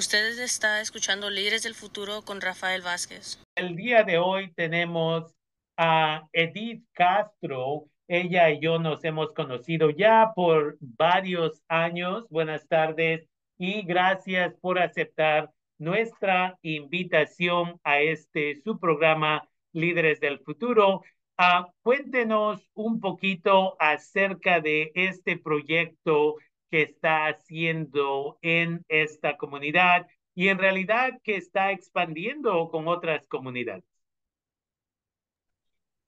Ustedes 0.00 0.38
está 0.38 0.80
escuchando 0.80 1.28
Líderes 1.28 1.62
del 1.62 1.74
Futuro 1.74 2.22
con 2.22 2.40
Rafael 2.40 2.80
Vázquez. 2.80 3.38
El 3.54 3.76
día 3.76 4.02
de 4.02 4.16
hoy 4.16 4.50
tenemos 4.54 5.30
a 5.76 6.26
Edith 6.32 6.82
Castro. 6.94 7.84
Ella 8.08 8.48
y 8.48 8.60
yo 8.60 8.78
nos 8.78 9.04
hemos 9.04 9.34
conocido 9.34 9.90
ya 9.90 10.32
por 10.34 10.78
varios 10.80 11.62
años. 11.68 12.24
Buenas 12.30 12.66
tardes 12.66 13.28
y 13.58 13.82
gracias 13.82 14.54
por 14.62 14.78
aceptar 14.78 15.50
nuestra 15.78 16.58
invitación 16.62 17.78
a 17.84 18.00
este 18.00 18.58
su 18.64 18.80
programa 18.80 19.46
Líderes 19.74 20.18
del 20.18 20.38
Futuro. 20.38 21.02
Uh, 21.38 21.70
cuéntenos 21.82 22.66
un 22.72 23.00
poquito 23.00 23.76
acerca 23.78 24.62
de 24.62 24.92
este 24.94 25.36
proyecto 25.36 26.36
que 26.70 26.82
está 26.82 27.26
haciendo 27.26 28.38
en 28.42 28.84
esta 28.88 29.36
comunidad 29.36 30.06
y 30.34 30.48
en 30.48 30.58
realidad 30.58 31.20
que 31.22 31.36
está 31.36 31.72
expandiendo 31.72 32.70
con 32.70 32.88
otras 32.88 33.26
comunidades. 33.26 33.84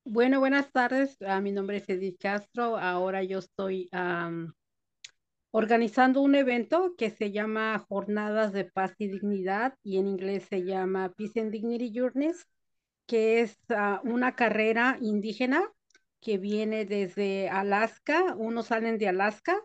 Bueno, 0.04 0.40
buenas 0.40 0.70
tardes. 0.72 1.16
Uh, 1.20 1.40
mi 1.40 1.52
nombre 1.52 1.76
es 1.78 1.88
Edith 1.88 2.18
Castro. 2.20 2.76
Ahora 2.76 3.22
yo 3.22 3.38
estoy 3.38 3.88
organizando 5.50 6.22
un 6.22 6.34
evento 6.34 6.94
que 6.96 7.10
se 7.10 7.30
llama 7.30 7.84
Jornadas 7.88 8.52
de 8.52 8.64
Paz 8.64 8.94
y 8.98 9.08
Dignidad 9.08 9.74
y 9.82 9.98
en 9.98 10.08
inglés 10.08 10.44
se 10.48 10.64
llama 10.64 11.12
Peace 11.12 11.40
and 11.40 11.52
Dignity 11.52 11.92
Journeys, 11.94 12.46
que 13.06 13.40
es 13.42 13.58
uh, 13.68 13.98
una 14.08 14.34
carrera 14.34 14.96
indígena 15.00 15.62
que 16.20 16.38
viene 16.38 16.84
desde 16.84 17.48
Alaska. 17.48 18.34
Unos 18.36 18.68
salen 18.68 18.98
de 18.98 19.08
Alaska 19.08 19.60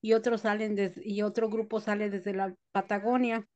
y 0.00 0.12
otros 0.12 0.42
salen 0.42 0.74
desde, 0.74 1.02
y 1.04 1.22
otro 1.22 1.48
grupo 1.48 1.80
sale 1.80 2.10
desde 2.10 2.34
la 2.34 2.54
Patagonia. 2.72 3.46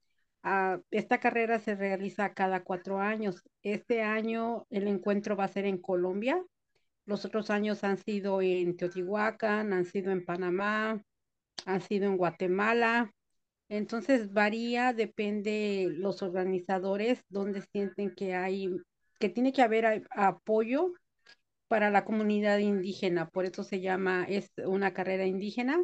Uh, 0.45 0.82
esta 0.91 1.21
carrera 1.21 1.60
se 1.60 1.76
realiza 1.76 2.34
cada 2.34 2.65
cuatro 2.65 2.99
años. 3.01 3.43
Este 3.62 4.02
año 4.02 4.66
el 4.71 4.88
encuentro 4.88 5.37
va 5.37 5.45
a 5.45 5.49
ser 5.49 5.66
en 5.66 5.79
Colombia. 5.79 6.43
Los 7.07 7.24
otros 7.24 7.51
años 7.51 7.84
han 7.84 7.99
sido 7.99 8.43
en 8.43 8.76
Teotihuacán, 8.76 9.73
han 9.73 9.84
sido 9.84 10.12
en 10.12 10.24
Panamá, 10.24 11.01
han 11.66 11.80
sido 11.80 12.07
en 12.07 12.16
Guatemala. 12.16 13.12
Entonces 13.68 14.32
varía, 14.32 14.93
depende 14.93 15.88
los 15.90 16.23
organizadores, 16.23 17.24
donde 17.29 17.62
sienten 17.62 18.15
que 18.15 18.34
hay, 18.34 18.71
que 19.18 19.29
tiene 19.29 19.52
que 19.52 19.62
haber 19.62 20.04
apoyo 20.10 20.93
para 21.68 21.90
la 21.90 22.04
comunidad 22.04 22.59
indígena. 22.59 23.30
Por 23.30 23.46
eso 23.46 23.65
se 23.65 23.80
llama, 23.80 24.24
es 24.29 24.52
una 24.66 24.93
carrera 24.93 25.24
indígena 25.27 25.80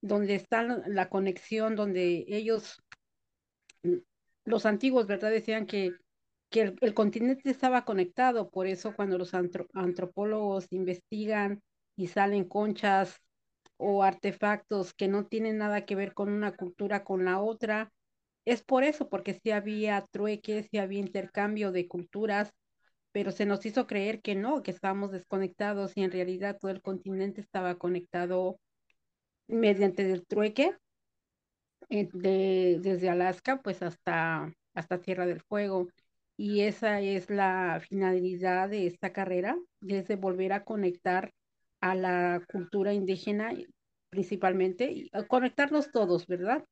donde 0.00 0.34
está 0.34 0.62
la 0.62 1.08
conexión, 1.08 1.76
donde 1.76 2.24
ellos, 2.28 2.82
los 4.44 4.66
antiguos, 4.66 5.06
¿verdad? 5.06 5.30
Decían 5.30 5.66
que, 5.66 5.92
que 6.50 6.74
el, 6.80 6.94
continente 6.94 7.50
estaba 7.50 7.84
conectado, 7.84 8.50
por 8.50 8.66
eso 8.66 8.94
cuando 8.94 9.18
los 9.18 9.32
antropólogos 9.34 10.66
investigan 10.72 11.62
y 11.96 12.08
salen 12.08 12.44
conchas 12.44 13.20
o 13.76 14.02
artefactos 14.02 14.94
que 14.94 15.08
no 15.08 15.26
tienen 15.26 15.58
nada 15.58 15.84
que 15.84 15.94
ver 15.94 16.14
con 16.14 16.30
una 16.30 16.56
cultura 16.56 17.04
con 17.04 17.24
la 17.24 17.40
otra, 17.40 17.92
es 18.44 18.62
por 18.62 18.82
eso, 18.84 19.08
porque 19.08 19.34
sí 19.34 19.50
había 19.50 20.06
trueques, 20.10 20.68
sí 20.70 20.78
había 20.78 21.00
intercambio 21.00 21.70
de 21.70 21.86
culturas, 21.86 22.52
pero 23.12 23.30
se 23.32 23.46
nos 23.46 23.64
hizo 23.66 23.86
creer 23.86 24.22
que 24.22 24.34
no, 24.34 24.62
que 24.62 24.70
estábamos 24.70 25.12
desconectados 25.12 25.96
y 25.96 26.02
en 26.02 26.12
realidad 26.12 26.56
todo 26.58 26.70
el 26.70 26.82
continente 26.82 27.40
estaba 27.40 27.76
conectado 27.76 28.58
mediante 29.48 30.10
el 30.10 30.24
trueque 30.26 30.76
eh, 31.88 32.08
de, 32.12 32.78
desde 32.80 33.08
Alaska 33.08 33.60
pues 33.62 33.82
hasta, 33.82 34.52
hasta 34.74 35.00
Tierra 35.00 35.26
del 35.26 35.40
Fuego. 35.40 35.88
Y 36.36 36.60
esa 36.60 37.00
es 37.00 37.30
la 37.30 37.80
finalidad 37.88 38.68
de 38.68 38.86
esta 38.86 39.12
carrera, 39.12 39.56
desde 39.80 40.14
volver 40.14 40.52
a 40.52 40.64
conectar 40.64 41.32
a 41.80 41.96
la 41.96 42.40
cultura 42.52 42.92
indígena 42.92 43.52
principalmente, 44.08 44.90
y 44.90 45.10
conectarnos 45.26 45.90
todos, 45.90 46.26
¿verdad? 46.26 46.64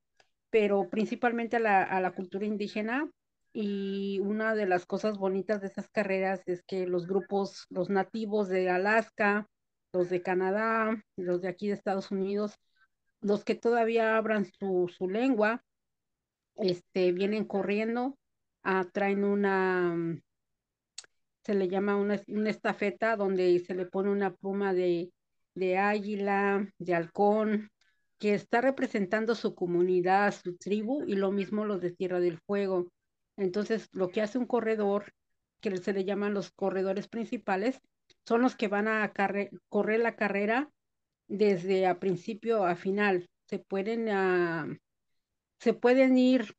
Pero 0.50 0.88
principalmente 0.88 1.56
a 1.56 1.60
la, 1.60 1.82
a 1.82 2.00
la 2.00 2.12
cultura 2.12 2.46
indígena. 2.46 3.10
Y 3.52 4.20
una 4.20 4.54
de 4.54 4.66
las 4.66 4.84
cosas 4.84 5.16
bonitas 5.16 5.62
de 5.62 5.68
esas 5.68 5.88
carreras 5.88 6.42
es 6.46 6.62
que 6.62 6.86
los 6.86 7.06
grupos, 7.06 7.66
los 7.70 7.88
nativos 7.88 8.48
de 8.48 8.68
Alaska, 8.68 9.48
los 9.96 10.10
de 10.10 10.22
Canadá, 10.22 11.02
los 11.16 11.40
de 11.40 11.48
aquí 11.48 11.68
de 11.68 11.74
Estados 11.74 12.10
Unidos, 12.10 12.58
los 13.20 13.44
que 13.44 13.54
todavía 13.54 14.16
hablan 14.16 14.44
su, 14.44 14.92
su 14.94 15.08
lengua, 15.08 15.64
este, 16.56 17.12
vienen 17.12 17.44
corriendo, 17.44 18.18
ah, 18.62 18.86
traen 18.92 19.24
una, 19.24 19.94
mm, 19.96 20.22
se 21.44 21.54
le 21.54 21.68
llama 21.68 21.96
una, 21.96 22.20
una, 22.28 22.50
estafeta 22.50 23.16
donde 23.16 23.58
se 23.60 23.74
le 23.74 23.86
pone 23.86 24.10
una 24.10 24.34
pluma 24.34 24.74
de, 24.74 25.12
de 25.54 25.78
águila, 25.78 26.68
de 26.78 26.94
halcón, 26.94 27.70
que 28.18 28.34
está 28.34 28.60
representando 28.60 29.34
su 29.34 29.54
comunidad, 29.54 30.34
su 30.34 30.56
tribu, 30.56 31.04
y 31.06 31.14
lo 31.16 31.32
mismo 31.32 31.64
los 31.64 31.80
de 31.80 31.92
Tierra 31.92 32.20
del 32.20 32.38
Fuego. 32.40 32.90
Entonces, 33.36 33.88
lo 33.92 34.08
que 34.10 34.22
hace 34.22 34.38
un 34.38 34.46
corredor, 34.46 35.12
que 35.60 35.76
se 35.78 35.92
le 35.92 36.04
llaman 36.04 36.34
los 36.34 36.50
corredores 36.50 37.08
principales, 37.08 37.80
son 38.24 38.42
los 38.42 38.56
que 38.56 38.68
van 38.68 38.88
a 38.88 39.12
correr 39.68 40.00
la 40.00 40.16
carrera 40.16 40.70
desde 41.28 41.86
a 41.86 41.98
principio 41.98 42.64
a 42.64 42.76
final. 42.76 43.28
Se 43.48 43.58
pueden, 43.58 44.08
uh, 44.08 44.76
se 45.60 45.74
pueden 45.74 46.18
ir 46.18 46.54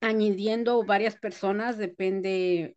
añadiendo 0.00 0.84
varias 0.84 1.16
personas, 1.16 1.78
depende, 1.78 2.76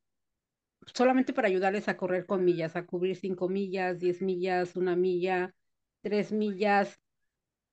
solamente 0.94 1.34
para 1.34 1.48
ayudarles 1.48 1.88
a 1.88 1.98
correr 1.98 2.26
con 2.26 2.44
millas, 2.44 2.76
a 2.76 2.86
cubrir 2.86 3.16
cinco 3.16 3.50
millas, 3.50 4.00
diez 4.00 4.22
millas, 4.22 4.76
una 4.76 4.96
milla, 4.96 5.54
tres 6.02 6.32
millas. 6.32 7.00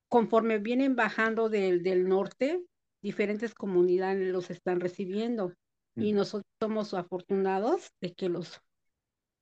Conforme 0.09 0.59
vienen 0.59 0.97
bajando 0.97 1.48
del, 1.48 1.83
del 1.83 2.09
norte, 2.09 2.62
diferentes 3.03 3.54
comunidades 3.54 4.33
los 4.33 4.50
están 4.50 4.81
recibiendo 4.81 5.53
y 5.97 6.12
nosotros 6.12 6.50
somos 6.60 6.93
afortunados 6.94 7.91
de 8.00 8.12
que 8.15 8.28
los, 8.28 8.60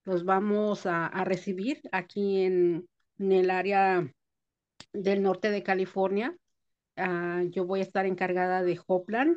los 0.04 0.24
vamos 0.24 0.86
a, 0.86 1.06
a 1.06 1.24
recibir 1.24 1.80
aquí 1.92 2.42
en, 2.42 2.88
en 3.18 3.32
el 3.32 3.50
área 3.50 4.06
del 4.92 5.22
norte 5.22 5.50
de 5.50 5.62
California. 5.62 6.36
Uh, 6.96 7.48
yo 7.50 7.66
voy 7.66 7.80
a 7.80 7.82
estar 7.82 8.06
encargada 8.06 8.62
de 8.62 8.78
Hopland 8.86 9.36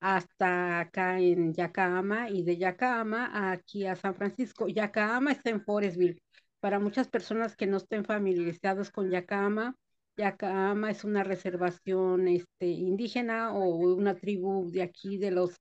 hasta 0.00 0.80
acá 0.80 1.18
en 1.18 1.52
Yakama 1.52 2.30
y 2.30 2.42
de 2.42 2.56
Yakama 2.56 3.52
aquí 3.52 3.86
a 3.86 3.96
San 3.96 4.14
Francisco. 4.14 4.68
Yakama 4.68 5.32
está 5.32 5.50
en 5.50 5.62
Forestville. 5.62 6.18
Para 6.60 6.78
muchas 6.78 7.08
personas 7.08 7.56
que 7.56 7.66
no 7.66 7.76
estén 7.76 8.04
familiarizados 8.04 8.90
con 8.90 9.10
Yakama, 9.10 9.74
Yakama 10.16 10.90
es 10.90 11.04
una 11.04 11.22
reservación 11.22 12.28
este, 12.28 12.66
indígena 12.66 13.52
o 13.52 13.76
una 13.76 14.14
tribu 14.14 14.70
de 14.70 14.82
aquí 14.82 15.18
de 15.18 15.30
los 15.30 15.56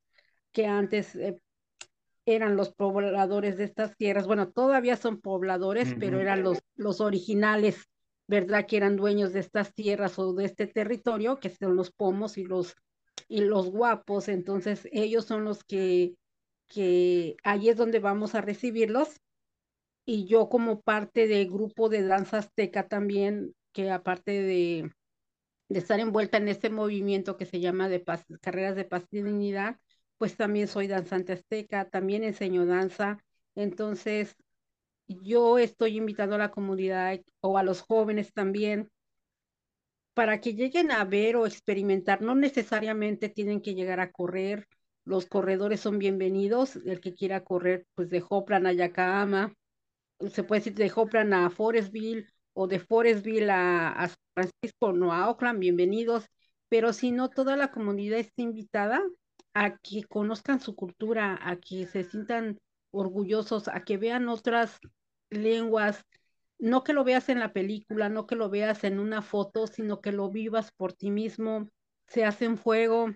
que 0.51 0.67
antes 0.67 1.15
eh, 1.15 1.35
eran 2.25 2.55
los 2.55 2.73
pobladores 2.73 3.57
de 3.57 3.65
estas 3.65 3.95
tierras, 3.95 4.27
bueno, 4.27 4.51
todavía 4.51 4.97
son 4.97 5.21
pobladores, 5.21 5.89
uh 5.89 5.95
-huh. 5.95 5.99
pero 5.99 6.19
eran 6.19 6.43
los, 6.43 6.59
los 6.75 6.99
originales, 7.01 7.89
¿verdad? 8.27 8.65
Que 8.65 8.77
eran 8.77 8.95
dueños 8.95 9.33
de 9.33 9.39
estas 9.39 9.73
tierras 9.73 10.17
o 10.17 10.33
de 10.33 10.45
este 10.45 10.67
territorio, 10.67 11.39
que 11.39 11.49
son 11.49 11.75
los 11.75 11.91
pomos 11.91 12.37
y 12.37 12.43
los, 12.43 12.75
y 13.27 13.41
los 13.41 13.69
guapos, 13.69 14.27
entonces 14.27 14.87
ellos 14.91 15.25
son 15.25 15.45
los 15.45 15.63
que, 15.63 16.15
que 16.67 17.37
ahí 17.43 17.69
es 17.69 17.77
donde 17.77 17.99
vamos 17.99 18.35
a 18.35 18.41
recibirlos. 18.41 19.19
Y 20.07 20.25
yo 20.25 20.49
como 20.49 20.81
parte 20.81 21.27
del 21.27 21.49
grupo 21.49 21.89
de 21.89 22.03
danza 22.03 22.37
azteca 22.37 22.87
también, 22.87 23.55
que 23.73 23.89
aparte 23.89 24.31
de, 24.43 24.91
de 25.67 25.79
estar 25.79 25.99
envuelta 25.99 26.37
en 26.37 26.47
este 26.47 26.69
movimiento 26.69 27.37
que 27.37 27.45
se 27.45 27.59
llama 27.59 27.89
de 27.89 27.99
paz, 27.99 28.23
carreras 28.39 28.75
de 28.75 28.85
paz 28.85 29.03
y 29.11 29.23
dignidad, 29.23 29.77
pues 30.17 30.37
también 30.37 30.67
soy 30.67 30.87
danzante 30.87 31.33
azteca, 31.33 31.89
también 31.89 32.23
enseño 32.23 32.65
danza. 32.65 33.17
Entonces, 33.55 34.35
yo 35.07 35.57
estoy 35.57 35.97
invitando 35.97 36.35
a 36.35 36.39
la 36.39 36.51
comunidad 36.51 37.19
o 37.41 37.57
a 37.57 37.63
los 37.63 37.81
jóvenes 37.81 38.33
también 38.33 38.89
para 40.13 40.39
que 40.41 40.53
lleguen 40.53 40.91
a 40.91 41.03
ver 41.05 41.35
o 41.35 41.45
experimentar. 41.45 42.21
No 42.21 42.35
necesariamente 42.35 43.29
tienen 43.29 43.61
que 43.61 43.75
llegar 43.75 43.99
a 43.99 44.11
correr. 44.11 44.67
Los 45.03 45.25
corredores 45.27 45.81
son 45.81 45.99
bienvenidos. 45.99 46.77
El 46.77 47.01
que 47.01 47.13
quiera 47.13 47.43
correr, 47.43 47.85
pues 47.95 48.09
de 48.09 48.23
Hoplan 48.27 48.65
a 48.67 48.73
Yakama, 48.73 49.53
se 50.31 50.43
puede 50.43 50.61
decir 50.61 50.75
de 50.75 50.91
Hoplan 50.95 51.33
a 51.33 51.49
Forestville 51.49 52.27
o 52.53 52.67
de 52.67 52.79
Forestville 52.79 53.49
a, 53.51 53.89
a 53.91 54.07
San 54.07 54.17
Francisco, 54.33 54.93
no 54.93 55.13
a 55.13 55.29
Oakland, 55.29 55.59
bienvenidos. 55.59 56.25
Pero 56.69 56.93
si 56.93 57.11
no, 57.11 57.29
toda 57.29 57.57
la 57.57 57.71
comunidad 57.71 58.19
está 58.19 58.41
invitada 58.41 59.03
a 59.55 59.77
que 59.77 60.03
conozcan 60.03 60.59
su 60.59 60.75
cultura, 60.75 61.39
a 61.41 61.55
que 61.55 61.87
se 61.87 62.03
sientan 62.03 62.59
orgullosos, 62.91 63.69
a 63.69 63.83
que 63.83 63.97
vean 63.97 64.27
otras 64.27 64.79
lenguas, 65.29 66.05
no 66.59 66.83
que 66.83 66.93
lo 66.93 67.05
veas 67.05 67.29
en 67.29 67.39
la 67.39 67.53
película, 67.53 68.09
no 68.09 68.27
que 68.27 68.35
lo 68.35 68.49
veas 68.49 68.83
en 68.83 68.99
una 68.99 69.21
foto, 69.21 69.65
sino 69.65 70.01
que 70.01 70.11
lo 70.11 70.29
vivas 70.29 70.71
por 70.73 70.93
ti 70.93 71.09
mismo, 71.09 71.69
se 72.07 72.25
hacen 72.25 72.57
fuego, 72.57 73.11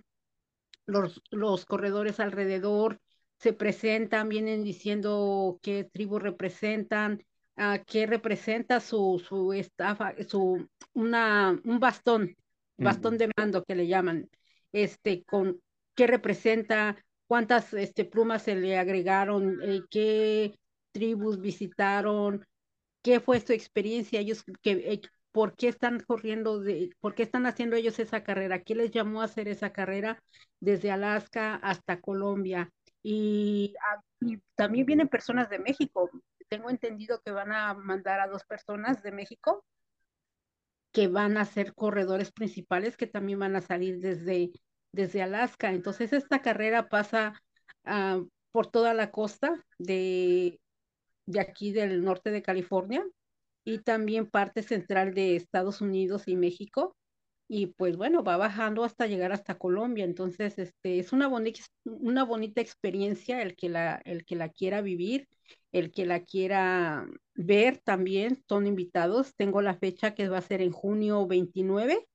los, 0.85 1.21
los 1.29 1.65
corredores 1.65 2.19
alrededor 2.21 2.99
se 3.37 3.53
presentan, 3.53 4.29
vienen 4.29 4.63
diciendo 4.63 5.59
qué 5.61 5.83
tribu 5.83 6.19
representan, 6.19 7.23
a 7.57 7.79
qué 7.79 8.05
representa 8.05 8.79
su, 8.79 9.21
su 9.27 9.51
estafa, 9.51 10.13
su, 10.25 10.67
una, 10.93 11.59
un 11.65 11.79
bastón, 11.81 12.35
bastón 12.77 13.17
de 13.17 13.29
mando 13.35 13.65
que 13.65 13.75
le 13.75 13.87
llaman, 13.87 14.29
este, 14.71 15.25
con 15.25 15.61
qué 15.99 16.07
representa, 16.07 16.95
cuántas 17.27 17.73
este, 17.73 18.05
plumas 18.05 18.43
se 18.43 18.55
le 18.55 18.77
agregaron, 18.77 19.59
eh, 19.61 19.81
qué 19.91 20.57
tribus 20.93 21.41
visitaron, 21.41 22.47
qué 23.01 23.19
fue 23.19 23.41
su 23.41 23.51
experiencia, 23.51 24.21
ellos, 24.21 24.45
que, 24.61 24.71
eh, 24.71 25.01
por 25.33 25.57
qué 25.57 25.67
están 25.67 25.99
corriendo, 25.99 26.61
de, 26.61 26.91
por 27.01 27.15
qué 27.15 27.23
están 27.23 27.45
haciendo 27.45 27.75
ellos 27.75 27.99
esa 27.99 28.23
carrera, 28.23 28.63
qué 28.63 28.75
les 28.75 28.91
llamó 28.91 29.21
a 29.21 29.25
hacer 29.25 29.49
esa 29.49 29.73
carrera 29.73 30.23
desde 30.61 30.89
Alaska 30.89 31.55
hasta 31.55 31.99
Colombia. 31.99 32.71
Y, 33.03 33.73
ah, 33.85 34.01
y 34.21 34.37
también 34.55 34.85
vienen 34.85 35.09
personas 35.09 35.49
de 35.49 35.59
México. 35.59 36.09
Tengo 36.47 36.69
entendido 36.69 37.21
que 37.25 37.31
van 37.31 37.51
a 37.51 37.73
mandar 37.73 38.21
a 38.21 38.27
dos 38.27 38.45
personas 38.45 39.03
de 39.03 39.11
México 39.11 39.65
que 40.93 41.09
van 41.09 41.37
a 41.37 41.43
ser 41.43 41.73
corredores 41.73 42.31
principales 42.31 42.95
que 42.95 43.05
también 43.05 43.39
van 43.39 43.57
a 43.57 43.61
salir 43.61 43.99
desde, 43.99 44.51
desde 44.91 45.21
Alaska. 45.21 45.71
Entonces, 45.71 46.13
esta 46.13 46.41
carrera 46.41 46.89
pasa 46.89 47.41
uh, 47.85 48.27
por 48.51 48.67
toda 48.67 48.93
la 48.93 49.11
costa 49.11 49.65
de, 49.77 50.59
de 51.25 51.39
aquí 51.39 51.71
del 51.71 52.03
norte 52.03 52.31
de 52.31 52.41
California 52.41 53.05
y 53.63 53.79
también 53.79 54.27
parte 54.29 54.63
central 54.63 55.13
de 55.13 55.35
Estados 55.35 55.81
Unidos 55.81 56.27
y 56.27 56.35
México. 56.35 56.95
Y 57.47 57.67
pues 57.67 57.97
bueno, 57.97 58.23
va 58.23 58.37
bajando 58.37 58.83
hasta 58.83 59.07
llegar 59.07 59.31
hasta 59.31 59.57
Colombia. 59.57 60.05
Entonces, 60.05 60.59
este, 60.59 60.99
es 60.99 61.13
una 61.13 61.27
bonita, 61.27 61.61
una 61.85 62.23
bonita 62.23 62.61
experiencia 62.61 63.41
el 63.41 63.55
que, 63.55 63.69
la, 63.69 64.01
el 64.05 64.25
que 64.25 64.35
la 64.35 64.49
quiera 64.49 64.81
vivir, 64.81 65.27
el 65.71 65.91
que 65.91 66.05
la 66.05 66.21
quiera 66.23 67.07
ver 67.35 67.79
también. 67.79 68.43
Son 68.47 68.67
invitados. 68.67 69.35
Tengo 69.35 69.61
la 69.61 69.75
fecha 69.75 70.13
que 70.13 70.29
va 70.29 70.37
a 70.39 70.41
ser 70.41 70.61
en 70.61 70.71
junio 70.71 71.25
29 71.27 72.07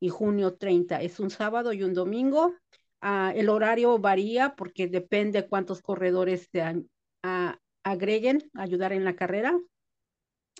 y 0.00 0.08
junio 0.08 0.54
30. 0.56 1.00
Es 1.02 1.20
un 1.20 1.30
sábado 1.30 1.72
y 1.72 1.82
un 1.82 1.94
domingo. 1.94 2.54
Uh, 3.02 3.30
el 3.34 3.48
horario 3.48 3.98
varía 3.98 4.54
porque 4.56 4.88
depende 4.88 5.46
cuántos 5.46 5.82
corredores 5.82 6.48
se 6.50 6.62
uh, 6.62 7.52
agreguen 7.84 8.50
a 8.54 8.62
ayudar 8.62 8.92
en 8.92 9.04
la 9.04 9.14
carrera. 9.14 9.58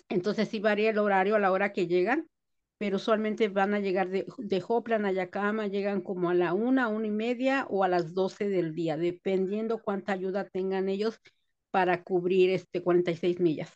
Entonces 0.07 0.49
sí 0.49 0.59
varía 0.59 0.89
el 0.89 0.97
horario 0.97 1.35
a 1.35 1.39
la 1.39 1.51
hora 1.51 1.71
que 1.73 1.87
llegan, 1.87 2.27
pero 2.77 2.95
usualmente 2.95 3.49
van 3.49 3.73
a 3.73 3.79
llegar 3.79 4.09
de, 4.09 4.25
de 4.37 4.63
Hoplan 4.65 5.05
a 5.05 5.11
Yacama, 5.11 5.67
llegan 5.67 6.01
como 6.01 6.29
a 6.29 6.33
la 6.33 6.53
una, 6.53 6.87
una 6.87 7.07
y 7.07 7.11
media 7.11 7.67
o 7.69 7.83
a 7.83 7.87
las 7.87 8.13
doce 8.13 8.49
del 8.49 8.73
día, 8.73 8.97
dependiendo 8.97 9.81
cuánta 9.81 10.13
ayuda 10.13 10.45
tengan 10.45 10.89
ellos 10.89 11.19
para 11.71 12.03
cubrir 12.03 12.49
este 12.49 12.81
46 12.81 13.39
millas. 13.39 13.71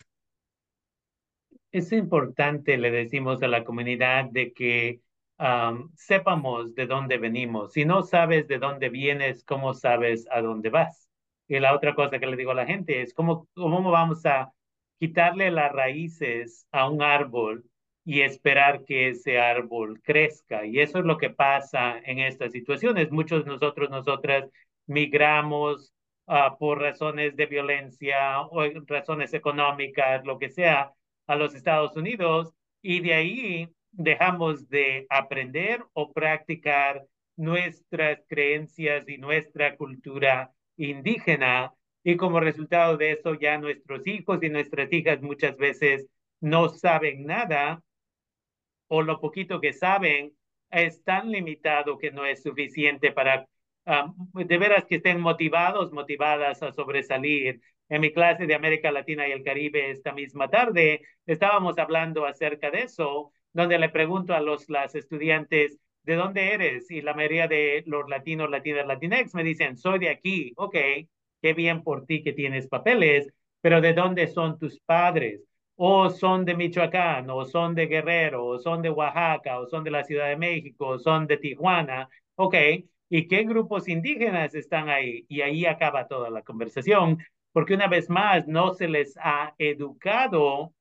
Es 1.71 1.92
importante, 1.92 2.77
le 2.77 2.92
decimos 2.92 3.42
a 3.44 3.48
la 3.48 3.63
comunidad, 3.63 4.25
de 4.31 4.54
que 4.54 5.01
sepamos 5.95 6.75
de 6.75 6.88
dónde 6.88 7.18
venimos. 7.18 7.74
Si 7.74 7.85
no 7.85 8.03
sabes 8.03 8.47
de 8.47 8.59
dónde 8.59 8.89
vienes, 8.89 9.44
¿cómo 9.44 9.74
sabes 9.74 10.27
a 10.31 10.41
dónde 10.41 10.69
vas? 10.69 11.09
Y 11.47 11.59
la 11.59 11.75
otra 11.75 11.95
cosa 11.95 12.19
que 12.19 12.27
le 12.27 12.38
digo 12.38 12.51
a 12.51 12.56
la 12.56 12.65
gente 12.65 13.01
es, 13.01 13.13
¿cómo, 13.13 13.47
cómo 13.53 13.91
vamos 13.91 14.25
a 14.25 14.51
quitarle 15.00 15.51
las 15.51 15.71
raíces 15.71 16.68
a 16.71 16.89
un 16.89 17.01
árbol 17.01 17.65
y 18.06 18.21
esperar 18.21 18.85
que 18.85 19.09
ese 19.09 19.39
árbol 19.39 20.01
crezca. 20.01 20.65
Y 20.65 20.80
eso 20.80 21.00
es 21.00 21.06
lo 21.06 21.18
que 21.18 21.30
pasa 21.30 22.00
en 22.03 22.19
estas 22.19 22.51
situaciones. 22.51 23.12
Muchos 23.12 23.45
de 23.45 23.51
nosotros, 23.51 23.89
nosotras, 23.89 24.50
migramos 24.85 25.94
uh, 26.27 26.57
por 26.59 26.80
razones 26.81 27.35
de 27.35 27.45
violencia 27.45 28.41
o 28.41 28.63
razones 28.88 29.33
económicas, 29.33 30.25
lo 30.25 30.38
que 30.38 30.50
sea, 30.50 30.91
a 31.27 31.35
los 31.35 31.56
Estados 31.56 31.95
Unidos 31.95 32.53
y 32.81 33.00
de 33.00 33.13
ahí 33.13 33.69
dejamos 33.94 34.69
de 34.69 35.06
aprender 35.10 35.84
o 35.94 36.12
practicar 36.12 37.06
nuestras 37.36 38.19
creencias 38.28 39.07
y 39.07 39.18
nuestra 39.18 39.75
cultura 39.78 40.51
indígena 40.78 41.74
y 42.04 42.18
como 42.18 42.40
resultado 42.40 42.98
de 42.98 43.12
eso 43.12 43.36
ya 43.36 43.57
nuestros 43.57 44.06
hijos 44.07 44.44
y 44.44 44.50
nuestras 44.50 44.92
hijas 44.92 45.22
muchas 45.22 45.57
veces 45.57 46.07
no 46.42 46.69
saben 46.69 47.25
nada 47.25 47.81
o 48.88 49.01
lo 49.01 49.19
poquito 49.19 49.62
que 49.62 49.74
saben 49.74 50.34
es 50.69 51.04
tan 51.04 51.31
limitado 51.31 51.98
que 51.98 52.12
no 52.12 52.25
es 52.25 52.44
suficiente 52.44 53.12
para 53.12 53.48
de 54.34 54.57
veras 54.57 54.86
que 54.86 54.95
estén 54.95 55.19
motivados, 55.19 55.92
motivadas 55.92 56.63
a 56.63 56.72
sobresalir. 56.72 57.60
En 57.90 58.01
mi 58.01 58.13
clase 58.13 58.48
de 58.48 58.56
América 58.56 58.92
Latina 58.92 59.28
y 59.28 59.31
el 59.34 59.44
Caribe 59.44 59.92
esta 59.92 60.13
misma 60.13 60.50
tarde 60.50 61.01
estábamos 61.25 61.78
hablando 61.78 62.25
acerca 62.25 62.72
de 62.72 62.84
eso, 62.84 63.34
donde 63.53 63.79
le 63.79 63.89
pregunto 63.89 64.33
a 64.33 64.41
los 64.41 64.69
las 64.69 64.95
estudiantes, 64.95 65.79
¿de 66.03 66.15
dónde 66.15 66.53
eres? 66.53 66.89
Y 66.91 67.01
la 67.01 67.13
mayoría 67.13 67.47
de 67.47 67.83
los 67.88 68.09
latinos, 68.09 68.50
latinas, 68.50 68.85
latinex 68.85 69.33
me 69.35 69.44
dicen, 69.44 69.77
soy 69.77 70.00
de 70.00 70.09
aquí, 70.09 70.53
ok, 70.57 70.75
qué 71.41 71.53
bien 71.53 71.83
por 71.83 72.05
ti 72.05 72.23
que 72.23 72.33
tienes 72.33 72.67
papeles, 72.67 73.31
pero 73.61 73.81
¿de 73.81 73.94
dónde 73.94 74.27
son 74.27 74.57
tus 74.59 74.79
padres? 74.81 75.41
O 75.75 76.09
son 76.09 76.45
de 76.45 76.55
Michoacán, 76.55 77.29
o 77.29 77.45
son 77.45 77.75
de 77.75 77.88
Guerrero, 77.88 78.45
o 78.45 78.59
son 78.59 78.81
de 78.81 78.89
Oaxaca, 78.89 79.59
o 79.59 79.67
son 79.67 79.83
de 79.83 79.91
la 79.91 80.03
Ciudad 80.03 80.27
de 80.27 80.38
México, 80.38 80.88
o 80.88 80.99
son 80.99 81.27
de 81.27 81.38
Tijuana. 81.38 82.09
Ok, 82.35 82.56
¿y 83.09 83.27
qué 83.27 83.44
grupos 83.44 83.88
indígenas 83.88 84.53
están 84.56 84.89
ahí? 84.89 85.25
Y 85.29 85.41
ahí 85.41 85.65
acaba 85.65 86.07
toda 86.07 86.29
la 86.29 86.41
conversación, 86.44 87.17
porque 87.51 87.73
una 87.75 87.88
vez 87.88 88.09
más 88.09 88.47
no 88.47 88.73
se 88.73 88.88
les 88.88 89.15
ha 89.17 89.53
educado, 89.57 90.73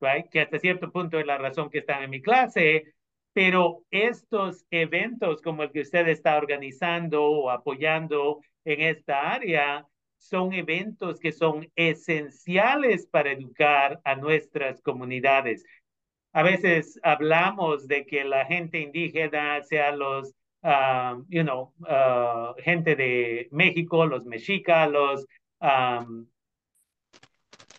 right? 0.00 0.28
que 0.28 0.40
hasta 0.40 0.58
cierto 0.58 0.90
punto 0.90 1.18
es 1.18 1.26
la 1.26 1.38
razón 1.38 1.70
que 1.70 1.78
están 1.78 2.02
en 2.02 2.10
mi 2.10 2.22
clase, 2.22 2.94
pero 3.32 3.84
estos 3.90 4.64
eventos 4.70 5.42
como 5.42 5.62
el 5.62 5.70
que 5.70 5.82
usted 5.82 6.08
está 6.08 6.36
organizando 6.36 7.24
o 7.24 7.50
apoyando 7.50 8.40
en 8.64 8.80
esta 8.80 9.32
área 9.32 9.86
son 10.18 10.52
eventos 10.52 11.20
que 11.20 11.32
son 11.32 11.70
esenciales 11.76 13.06
para 13.06 13.32
educar 13.32 14.00
a 14.04 14.16
nuestras 14.16 14.82
comunidades. 14.82 15.64
A 16.32 16.42
veces 16.42 16.98
hablamos 17.02 17.86
de 17.86 18.04
que 18.04 18.24
la 18.24 18.44
gente 18.44 18.80
indígena, 18.80 19.62
sea 19.62 19.92
los, 19.92 20.34
uh, 20.62 21.24
you 21.28 21.42
know, 21.42 21.72
uh, 21.80 22.54
gente 22.62 22.96
de 22.96 23.48
México, 23.52 24.06
los 24.06 24.24
mexicas, 24.24 24.90
los 24.90 25.26
um, 25.60 26.26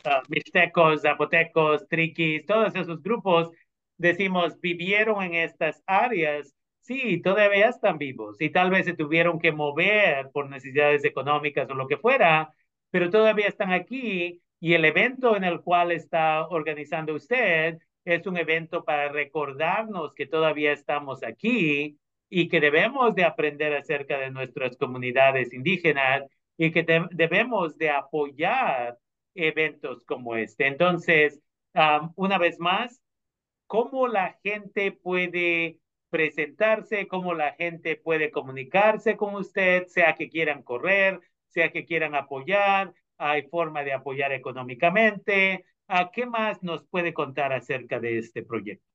uh, 0.05 0.21
mixtecos, 0.29 1.01
zapotecos, 1.01 1.87
triquis, 1.87 2.45
todos 2.45 2.75
esos 2.75 3.01
grupos, 3.01 3.49
decimos, 3.97 4.59
vivieron 4.61 5.23
en 5.23 5.35
estas 5.35 5.81
áreas 5.85 6.55
Sí, 6.89 7.21
todavía 7.21 7.69
están 7.69 7.99
vivos. 7.99 8.41
Y 8.41 8.49
tal 8.49 8.71
vez 8.71 8.85
se 8.85 8.95
tuvieron 8.95 9.37
que 9.39 9.51
mover 9.51 10.31
por 10.31 10.49
necesidades 10.49 11.05
económicas 11.05 11.69
o 11.69 11.75
lo 11.75 11.87
que 11.87 11.97
fuera, 11.97 12.51
pero 12.89 13.11
todavía 13.11 13.47
están 13.47 13.71
aquí 13.71 14.41
y 14.59 14.73
el 14.73 14.85
evento 14.85 15.35
en 15.37 15.43
el 15.43 15.61
cual 15.61 15.91
está 15.91 16.47
organizando 16.47 17.13
usted 17.13 17.77
es 18.05 18.25
un 18.25 18.37
evento 18.37 18.83
para 18.83 19.09
recordarnos 19.09 20.15
que 20.15 20.25
todavía 20.25 20.71
estamos 20.71 21.23
aquí 21.23 21.99
y 22.27 22.47
que 22.47 22.59
debemos 22.59 23.13
de 23.13 23.23
aprender 23.23 23.75
acerca 23.75 24.17
de 24.17 24.31
nuestras 24.31 24.75
comunidades 24.75 25.53
indígenas 25.53 26.23
y 26.57 26.71
que 26.71 26.83
debemos 27.11 27.77
de 27.77 27.91
apoyar 27.91 28.97
eventos 29.35 30.03
como 30.05 30.35
este. 30.35 30.67
Entonces, 30.67 31.39
una 32.15 32.37
vez 32.37 32.59
más, 32.59 33.01
¿cómo 33.67 34.07
la 34.07 34.37
gente 34.43 34.91
puede 34.91 35.79
presentarse, 36.09 37.07
cómo 37.07 37.33
la 37.33 37.53
gente 37.53 37.95
puede 37.95 38.31
comunicarse 38.31 39.15
con 39.15 39.35
usted, 39.35 39.85
sea 39.87 40.15
que 40.15 40.29
quieran 40.29 40.63
correr, 40.63 41.19
sea 41.47 41.71
que 41.71 41.85
quieran 41.85 42.15
apoyar, 42.15 42.93
hay 43.17 43.43
forma 43.43 43.83
de 43.83 43.93
apoyar 43.93 44.31
económicamente. 44.31 45.65
¿A 45.87 46.11
qué 46.11 46.25
más 46.25 46.61
nos 46.63 46.85
puede 46.85 47.13
contar 47.13 47.51
acerca 47.53 47.99
de 47.99 48.19
este 48.19 48.43
proyecto? 48.43 48.85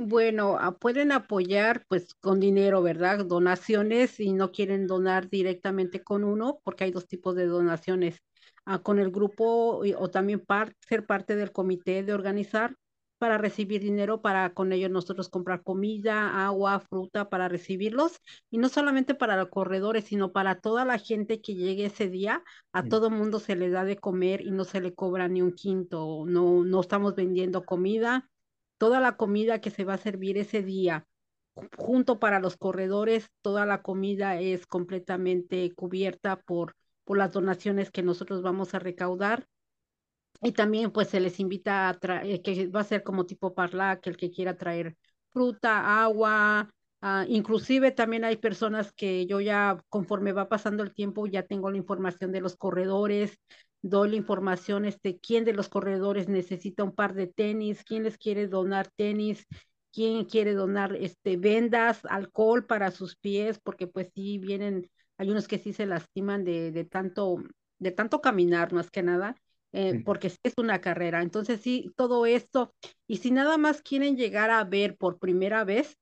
Bueno, 0.00 0.56
ah, 0.60 0.76
pueden 0.78 1.10
apoyar 1.10 1.84
pues 1.88 2.14
con 2.14 2.38
dinero, 2.38 2.82
¿verdad? 2.82 3.24
Donaciones 3.24 4.10
si 4.10 4.32
no 4.32 4.52
quieren 4.52 4.86
donar 4.86 5.28
directamente 5.28 6.04
con 6.04 6.22
uno, 6.22 6.60
porque 6.62 6.84
hay 6.84 6.92
dos 6.92 7.08
tipos 7.08 7.34
de 7.34 7.46
donaciones. 7.46 8.22
Ah, 8.64 8.80
con 8.80 8.98
el 8.98 9.10
grupo 9.10 9.80
o 9.98 10.10
también 10.10 10.44
ser 10.86 11.06
parte 11.06 11.36
del 11.36 11.52
comité 11.52 12.02
de 12.02 12.12
organizar 12.12 12.74
para 13.18 13.38
recibir 13.38 13.82
dinero 13.82 14.22
para 14.22 14.54
con 14.54 14.72
ellos 14.72 14.90
nosotros 14.90 15.28
comprar 15.28 15.62
comida, 15.62 16.46
agua, 16.46 16.80
fruta 16.80 17.28
para 17.28 17.48
recibirlos. 17.48 18.20
Y 18.50 18.58
no 18.58 18.68
solamente 18.68 19.14
para 19.14 19.36
los 19.36 19.48
corredores, 19.48 20.04
sino 20.04 20.32
para 20.32 20.60
toda 20.60 20.84
la 20.84 20.98
gente 20.98 21.40
que 21.40 21.54
llegue 21.54 21.86
ese 21.86 22.08
día, 22.08 22.44
a 22.72 22.84
todo 22.84 23.10
mundo 23.10 23.40
se 23.40 23.56
le 23.56 23.70
da 23.70 23.84
de 23.84 23.96
comer 23.96 24.42
y 24.42 24.50
no 24.52 24.64
se 24.64 24.80
le 24.80 24.94
cobra 24.94 25.28
ni 25.28 25.42
un 25.42 25.52
quinto, 25.52 26.24
no 26.26 26.64
no 26.64 26.80
estamos 26.80 27.14
vendiendo 27.14 27.64
comida, 27.64 28.28
toda 28.78 29.00
la 29.00 29.16
comida 29.16 29.60
que 29.60 29.70
se 29.70 29.84
va 29.84 29.94
a 29.94 29.98
servir 29.98 30.38
ese 30.38 30.62
día 30.62 31.06
junto 31.76 32.18
para 32.18 32.40
los 32.40 32.56
corredores, 32.56 33.30
toda 33.42 33.66
la 33.66 33.82
comida 33.82 34.40
es 34.40 34.66
completamente 34.66 35.72
cubierta 35.74 36.40
por, 36.40 36.74
por 37.08 37.16
las 37.16 37.32
donaciones 37.32 37.90
que 37.90 38.02
nosotros 38.02 38.42
vamos 38.42 38.74
a 38.74 38.78
recaudar. 38.78 39.46
Y 40.42 40.52
también 40.52 40.90
pues 40.90 41.08
se 41.08 41.20
les 41.20 41.40
invita 41.40 41.88
a 41.88 41.94
traer, 41.98 42.42
que 42.42 42.66
va 42.66 42.80
a 42.80 42.84
ser 42.84 43.02
como 43.02 43.24
tipo 43.24 43.54
parla, 43.54 43.98
que 43.98 44.10
el 44.10 44.18
que 44.18 44.30
quiera 44.30 44.58
traer 44.58 44.94
fruta, 45.30 46.02
agua, 46.02 46.68
uh, 47.00 47.24
inclusive 47.26 47.92
también 47.92 48.26
hay 48.26 48.36
personas 48.36 48.92
que 48.92 49.24
yo 49.24 49.40
ya 49.40 49.82
conforme 49.88 50.32
va 50.32 50.50
pasando 50.50 50.82
el 50.82 50.92
tiempo 50.92 51.26
ya 51.26 51.44
tengo 51.44 51.70
la 51.70 51.78
información 51.78 52.30
de 52.30 52.42
los 52.42 52.56
corredores, 52.56 53.38
doy 53.80 54.10
la 54.10 54.16
información, 54.16 54.84
este, 54.84 55.18
quién 55.18 55.46
de 55.46 55.54
los 55.54 55.70
corredores 55.70 56.28
necesita 56.28 56.84
un 56.84 56.94
par 56.94 57.14
de 57.14 57.26
tenis, 57.26 57.84
quién 57.84 58.02
les 58.02 58.18
quiere 58.18 58.48
donar 58.48 58.88
tenis, 58.96 59.46
quién 59.94 60.26
quiere 60.26 60.52
donar 60.52 60.94
este, 60.94 61.38
vendas, 61.38 62.04
alcohol 62.04 62.66
para 62.66 62.90
sus 62.90 63.16
pies, 63.16 63.58
porque 63.58 63.86
pues 63.86 64.10
sí 64.14 64.36
vienen, 64.36 64.90
hay 65.18 65.30
unos 65.30 65.48
que 65.48 65.58
sí 65.58 65.72
se 65.72 65.86
lastiman 65.86 66.44
de, 66.44 66.72
de 66.72 66.84
tanto, 66.84 67.42
de 67.78 67.90
tanto 67.90 68.20
caminar, 68.20 68.72
más 68.72 68.90
que 68.90 69.02
nada 69.02 69.36
eh, 69.72 70.00
porque 70.04 70.28
es 70.28 70.54
una 70.56 70.80
carrera. 70.80 71.22
Entonces, 71.22 71.60
sí, 71.60 71.92
todo 71.96 72.26
esto, 72.26 72.72
y 73.06 73.18
si 73.18 73.30
nada 73.30 73.58
más 73.58 73.82
quieren 73.82 74.16
llegar 74.16 74.50
a 74.50 74.64
ver 74.64 74.96
por 74.96 75.18
primera 75.18 75.64
vez, 75.64 75.96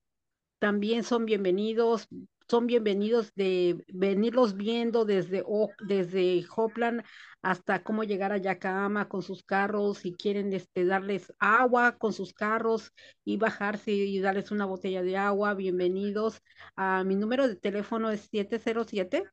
también 0.59 1.03
son 1.03 1.25
bienvenidos, 1.25 2.07
son 2.49 2.65
bienvenidos 2.65 3.33
de 3.35 3.83
venirlos 3.93 4.55
viendo 4.55 5.03
desde, 5.03 5.43
desde 5.85 6.45
Hopland 6.55 7.03
hasta 7.41 7.83
cómo 7.83 8.05
llegar 8.05 8.31
a 8.31 8.37
Yakama 8.37 9.09
con 9.09 9.21
sus 9.21 9.43
carros, 9.43 9.97
si 9.99 10.13
quieren 10.13 10.53
este, 10.53 10.85
darles 10.85 11.33
agua 11.39 11.97
con 11.97 12.13
sus 12.13 12.33
carros 12.33 12.93
y 13.25 13.35
bajarse 13.37 13.91
y 13.91 14.19
darles 14.21 14.51
una 14.51 14.65
botella 14.65 15.01
de 15.01 15.17
agua, 15.17 15.55
bienvenidos. 15.55 16.41
a 16.75 17.03
mi 17.03 17.15
número 17.15 17.47
de 17.47 17.55
teléfono 17.57 18.11
es 18.11 18.21
707 18.31 19.23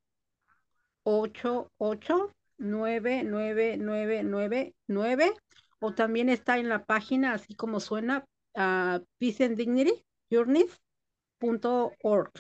88 1.05 2.35
99999 2.59 5.35
o 5.81 5.95
también 5.95 6.29
está 6.29 6.59
en 6.59 6.69
la 6.69 6.85
página, 6.85 7.35
así 7.35 7.55
como 7.55 7.79
suena, 7.79 8.25
uh, 8.55 8.99
Peace 9.19 9.45
and 9.45 9.57
Dignity 9.57 10.05
Journeys.org. 10.31 12.33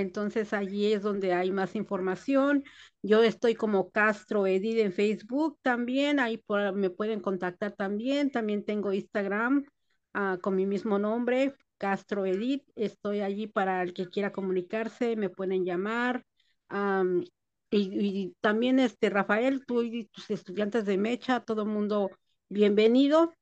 Entonces 0.00 0.52
allí 0.52 0.92
es 0.92 1.02
donde 1.02 1.32
hay 1.32 1.50
más 1.50 1.74
información. 1.74 2.64
Yo 3.02 3.22
estoy 3.22 3.54
como 3.54 3.90
Castro 3.90 4.46
Edith 4.46 4.78
en 4.78 4.92
Facebook 4.92 5.58
también, 5.62 6.20
ahí 6.20 6.42
me 6.74 6.90
pueden 6.90 7.20
contactar 7.20 7.72
también. 7.72 8.30
También 8.30 8.64
tengo 8.64 8.92
Instagram 8.92 9.64
uh, 10.14 10.38
con 10.40 10.56
mi 10.56 10.66
mismo 10.66 10.98
nombre, 10.98 11.54
Castro 11.78 12.26
Edith. 12.26 12.64
Estoy 12.76 13.20
allí 13.20 13.46
para 13.46 13.82
el 13.82 13.92
que 13.94 14.08
quiera 14.08 14.32
comunicarse, 14.32 15.16
me 15.16 15.30
pueden 15.30 15.64
llamar. 15.64 16.24
Um, 16.70 17.24
y, 17.70 18.34
también, 18.40 18.78
este, 18.78 19.10
Rafael, 19.10 19.64
tú 19.66 19.82
y 19.82 20.06
tus 20.06 20.30
estudiantes 20.30 20.86
de 20.86 20.96
Mecha, 20.96 21.40
todo 21.40 21.62
el 21.62 21.68
mundo 21.68 22.10
bienvenido. 22.48 23.34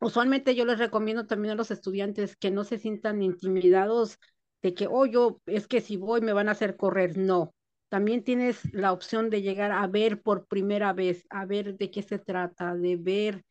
Usualmente 0.00 0.54
yo 0.54 0.64
les 0.64 0.78
recomiendo 0.78 1.26
también 1.26 1.52
a 1.52 1.56
los 1.56 1.70
estudiantes 1.70 2.36
que 2.36 2.50
no 2.50 2.64
se 2.64 2.78
sientan 2.78 3.22
intimidados 3.22 4.18
de 4.62 4.74
que, 4.74 4.86
oh, 4.88 5.06
yo, 5.06 5.40
es 5.46 5.66
que 5.68 5.80
si 5.80 5.96
voy 5.96 6.20
me 6.20 6.32
van 6.32 6.48
a 6.48 6.52
hacer 6.52 6.76
correr. 6.76 7.16
No, 7.18 7.54
también 7.88 8.24
tienes 8.24 8.60
la 8.74 8.92
opción 8.92 9.30
de 9.30 9.42
llegar 9.42 9.72
a 9.72 9.86
ver 9.86 10.22
por 10.22 10.46
primera 10.46 10.92
vez, 10.92 11.26
a 11.30 11.46
ver 11.46 11.76
de 11.76 11.90
qué 11.90 12.02
se 12.02 12.18
trata, 12.18 12.74
de 12.74 12.96
ver 12.96 13.44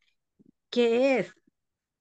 qué 0.70 1.20
es, 1.20 1.34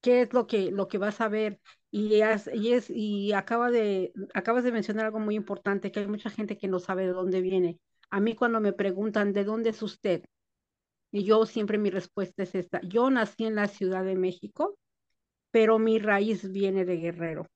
qué 0.01 0.23
es 0.23 0.33
lo 0.33 0.47
que, 0.47 0.71
lo 0.71 0.89
que 0.89 0.99
vas 0.99 1.21
a 1.21 1.29
ver. 1.29 1.61
Y, 1.91 2.21
es, 2.23 2.51
y, 2.55 2.73
es, 2.75 2.91
y 2.91 3.33
acaba 3.33 3.71
de, 3.71 4.13
acabas 4.35 4.65
de 4.65 4.73
mencionar 4.73 5.07
algo 5.07 5.21
muy 5.21 5.35
importante, 5.37 5.93
que 5.93 6.01
hay 6.01 6.09
mucha 6.09 6.31
gente 6.31 6.59
que 6.59 6.69
no 6.69 6.79
sabe 6.81 7.07
de 7.07 7.13
dónde 7.13 7.41
viene. 7.41 7.81
A 8.11 8.21
mí 8.21 8.35
cuando 8.35 8.61
me 8.61 8.73
preguntan, 8.73 9.33
¿de 9.33 9.45
dónde 9.45 9.71
es 9.71 9.83
usted? 9.83 10.25
Y 11.13 11.25
yo 11.25 11.47
siempre 11.47 11.79
mi 11.79 11.91
respuesta 11.91 12.43
es 12.45 12.55
esta. 12.55 12.81
Yo 12.83 13.11
nací 13.11 13.45
en 13.47 13.57
la 13.57 13.69
Ciudad 13.69 14.05
de 14.05 14.17
México, 14.17 14.79
pero 15.53 15.79
mi 15.79 15.99
raíz 15.99 16.51
viene 16.53 16.85
de 16.87 16.99
Guerrero. 16.99 17.49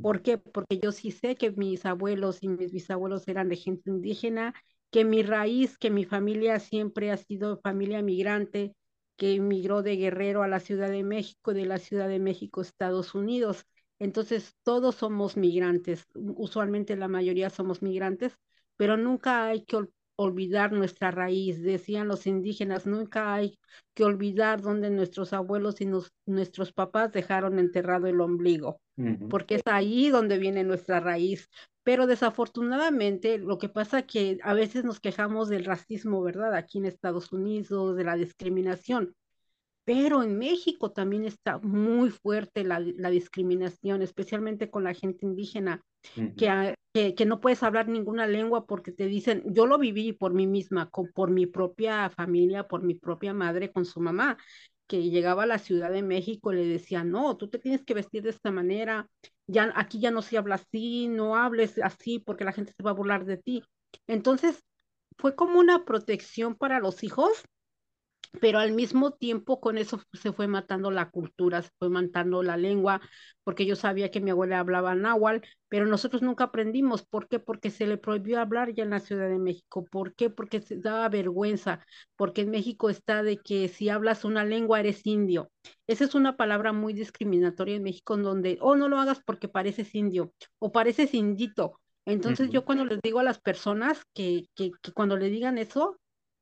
¿Por 0.00 0.22
qué? 0.22 0.38
Porque 0.38 0.78
yo 0.78 0.92
sí 0.92 1.10
sé 1.10 1.36
que 1.36 1.50
mis 1.52 1.84
abuelos 1.86 2.38
y 2.42 2.48
mis 2.48 2.72
bisabuelos 2.72 3.26
eran 3.28 3.48
de 3.48 3.56
gente 3.56 3.90
indígena, 3.90 4.54
que 4.90 5.04
mi 5.04 5.22
raíz, 5.22 5.76
que 5.78 5.90
mi 5.90 6.04
familia 6.04 6.60
siempre 6.60 7.10
ha 7.10 7.16
sido 7.16 7.58
familia 7.60 8.00
migrante, 8.02 8.74
que 9.16 9.34
emigró 9.34 9.82
de 9.82 9.96
Guerrero 9.96 10.42
a 10.42 10.48
la 10.48 10.60
Ciudad 10.60 10.90
de 10.90 11.02
México, 11.04 11.52
de 11.52 11.66
la 11.66 11.78
Ciudad 11.78 12.08
de 12.08 12.20
México 12.20 12.60
Estados 12.62 13.14
Unidos. 13.14 13.66
Entonces, 13.98 14.54
todos 14.62 14.94
somos 14.94 15.36
migrantes, 15.36 16.06
usualmente 16.14 16.96
la 16.96 17.08
mayoría 17.08 17.50
somos 17.50 17.82
migrantes, 17.82 18.36
pero 18.76 18.96
nunca 18.96 19.46
hay 19.46 19.64
que 19.64 19.76
olvidar 20.18 20.72
nuestra 20.72 21.12
raíz, 21.12 21.62
decían 21.62 22.08
los 22.08 22.26
indígenas, 22.26 22.86
nunca 22.86 23.34
hay 23.34 23.56
que 23.94 24.04
olvidar 24.04 24.60
dónde 24.60 24.90
nuestros 24.90 25.32
abuelos 25.32 25.80
y 25.80 25.88
nuestros 26.26 26.72
papás 26.72 27.12
dejaron 27.12 27.58
enterrado 27.58 28.08
el 28.08 28.20
ombligo, 28.20 28.80
porque 29.30 29.56
es 29.56 29.62
ahí 29.66 30.10
donde 30.10 30.38
viene 30.38 30.64
nuestra 30.64 30.98
raíz. 30.98 31.48
Pero 31.84 32.06
desafortunadamente 32.06 33.38
lo 33.38 33.58
que 33.58 33.68
pasa 33.68 34.00
es 34.00 34.06
que 34.06 34.38
a 34.42 34.54
veces 34.54 34.84
nos 34.84 35.00
quejamos 35.00 35.48
del 35.48 35.64
racismo, 35.64 36.20
¿verdad? 36.20 36.54
Aquí 36.54 36.78
en 36.78 36.86
Estados 36.86 37.32
Unidos, 37.32 37.96
de 37.96 38.04
la 38.04 38.16
discriminación 38.16 39.14
pero 39.88 40.22
en 40.22 40.36
México 40.36 40.90
también 40.90 41.24
está 41.24 41.56
muy 41.60 42.10
fuerte 42.10 42.62
la, 42.62 42.78
discriminación, 42.78 44.02
especialmente 44.02 44.68
con 44.68 44.84
la 44.84 44.92
gente 44.92 45.24
indígena, 45.24 45.82
que, 46.36 46.74
que, 47.16 47.26
no 47.26 47.40
puedes 47.40 47.62
hablar 47.62 47.88
ninguna 47.88 48.26
lengua 48.26 48.66
porque 48.66 48.92
te 48.92 49.06
dicen, 49.06 49.42
yo 49.46 49.66
lo 49.66 49.78
viví 49.78 50.12
por 50.12 50.32
mí 50.34 50.46
misma, 50.46 50.90
por 50.90 51.30
mi 51.30 51.46
propia 51.46 52.10
familia, 52.10 52.68
por 52.68 52.82
mi 52.82 52.94
propia 52.94 53.34
madre 53.34 53.72
con 53.72 53.84
su 53.84 54.00
mamá, 54.00 54.38
que 54.86 55.10
llegaba 55.10 55.42
a 55.42 55.46
la 55.46 55.58
Ciudad 55.58 55.90
de 55.90 56.02
México 56.02 56.52
y 56.52 56.56
le 56.56 56.66
decía, 56.66 57.04
no, 57.04 57.36
tú 57.36 57.48
te 57.48 57.58
tienes 57.58 57.84
que 57.84 57.94
vestir 57.94 58.22
de 58.22 58.30
esta 58.30 58.50
manera, 58.50 59.08
ya 59.46 59.72
aquí 59.76 60.00
ya 60.00 60.10
no 60.10 60.22
se 60.22 60.38
habla 60.38 60.56
así, 60.56 61.08
no 61.08 61.36
hables 61.36 61.78
así 61.82 62.18
porque 62.18 62.44
la 62.44 62.52
gente 62.52 62.72
se 62.76 62.82
va 62.82 62.90
a 62.90 62.94
burlar 62.94 63.24
de 63.24 63.36
ti. 63.36 63.62
Entonces, 64.06 64.64
fue 65.18 65.34
como 65.34 65.58
una 65.58 65.84
protección 65.84 66.54
para 66.54 66.80
los 66.80 67.02
hijos 67.02 67.44
pero 68.40 68.58
al 68.58 68.72
mismo 68.72 69.12
tiempo 69.12 69.60
con 69.60 69.78
eso 69.78 70.00
se 70.12 70.32
fue 70.32 70.46
matando 70.46 70.90
la 70.90 71.10
cultura, 71.10 71.62
se 71.62 71.70
fue 71.78 71.88
matando 71.88 72.42
la 72.42 72.56
lengua, 72.56 73.00
porque 73.44 73.66
yo 73.66 73.76
sabía 73.76 74.10
que 74.10 74.20
mi 74.20 74.30
abuela 74.30 74.60
hablaba 74.60 74.94
náhuatl, 74.94 75.46
pero 75.68 75.86
nosotros 75.86 76.22
nunca 76.22 76.44
aprendimos. 76.44 77.02
¿Por 77.02 77.28
qué? 77.28 77.38
Porque 77.38 77.70
se 77.70 77.86
le 77.86 77.96
prohibió 77.96 78.40
hablar 78.40 78.74
ya 78.74 78.84
en 78.84 78.90
la 78.90 79.00
Ciudad 79.00 79.28
de 79.28 79.38
México. 79.38 79.84
¿Por 79.90 80.14
qué? 80.14 80.30
Porque 80.30 80.60
se 80.60 80.76
daba 80.76 81.08
vergüenza, 81.08 81.84
porque 82.16 82.42
en 82.42 82.50
México 82.50 82.90
está 82.90 83.22
de 83.22 83.38
que 83.38 83.68
si 83.68 83.88
hablas 83.88 84.24
una 84.24 84.44
lengua 84.44 84.80
eres 84.80 85.06
indio. 85.06 85.50
Esa 85.86 86.04
es 86.04 86.14
una 86.14 86.36
palabra 86.36 86.72
muy 86.72 86.92
discriminatoria 86.92 87.76
en 87.76 87.82
México, 87.82 88.14
en 88.14 88.22
donde, 88.22 88.58
oh, 88.60 88.76
no 88.76 88.88
lo 88.88 88.98
hagas 88.98 89.20
porque 89.24 89.48
pareces 89.48 89.94
indio 89.94 90.32
o 90.58 90.70
pareces 90.70 91.14
indito. 91.14 91.80
Entonces 92.04 92.50
yo 92.50 92.64
cuando 92.64 92.86
les 92.86 93.00
digo 93.02 93.18
a 93.18 93.22
las 93.22 93.38
personas 93.38 94.02
que, 94.14 94.46
que, 94.54 94.70
que 94.80 94.92
cuando 94.92 95.16
le 95.18 95.28
digan 95.28 95.58
eso, 95.58 95.98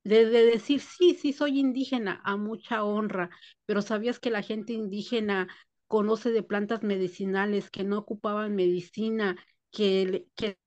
de, 0.07 0.27
decir, 0.27 0.81
sí, 0.81 1.15
sí, 1.15 1.33
soy 1.33 1.59
indígena, 1.59 2.21
a 2.25 2.37
mucha 2.37 2.85
honra, 2.85 3.31
pero 3.67 3.83
sabías 3.83 4.21
que 4.21 4.31
la 4.31 4.43
gente 4.43 4.73
indígena 4.73 5.49
conoce 5.89 6.31
de 6.31 6.43
plantas 6.43 6.83
medicinales, 6.83 7.71
que 7.71 7.85
no 7.85 7.99
ocupaban 7.99 8.55
medicina, 8.55 9.37
que, 9.73 10.27
que 10.37 10.59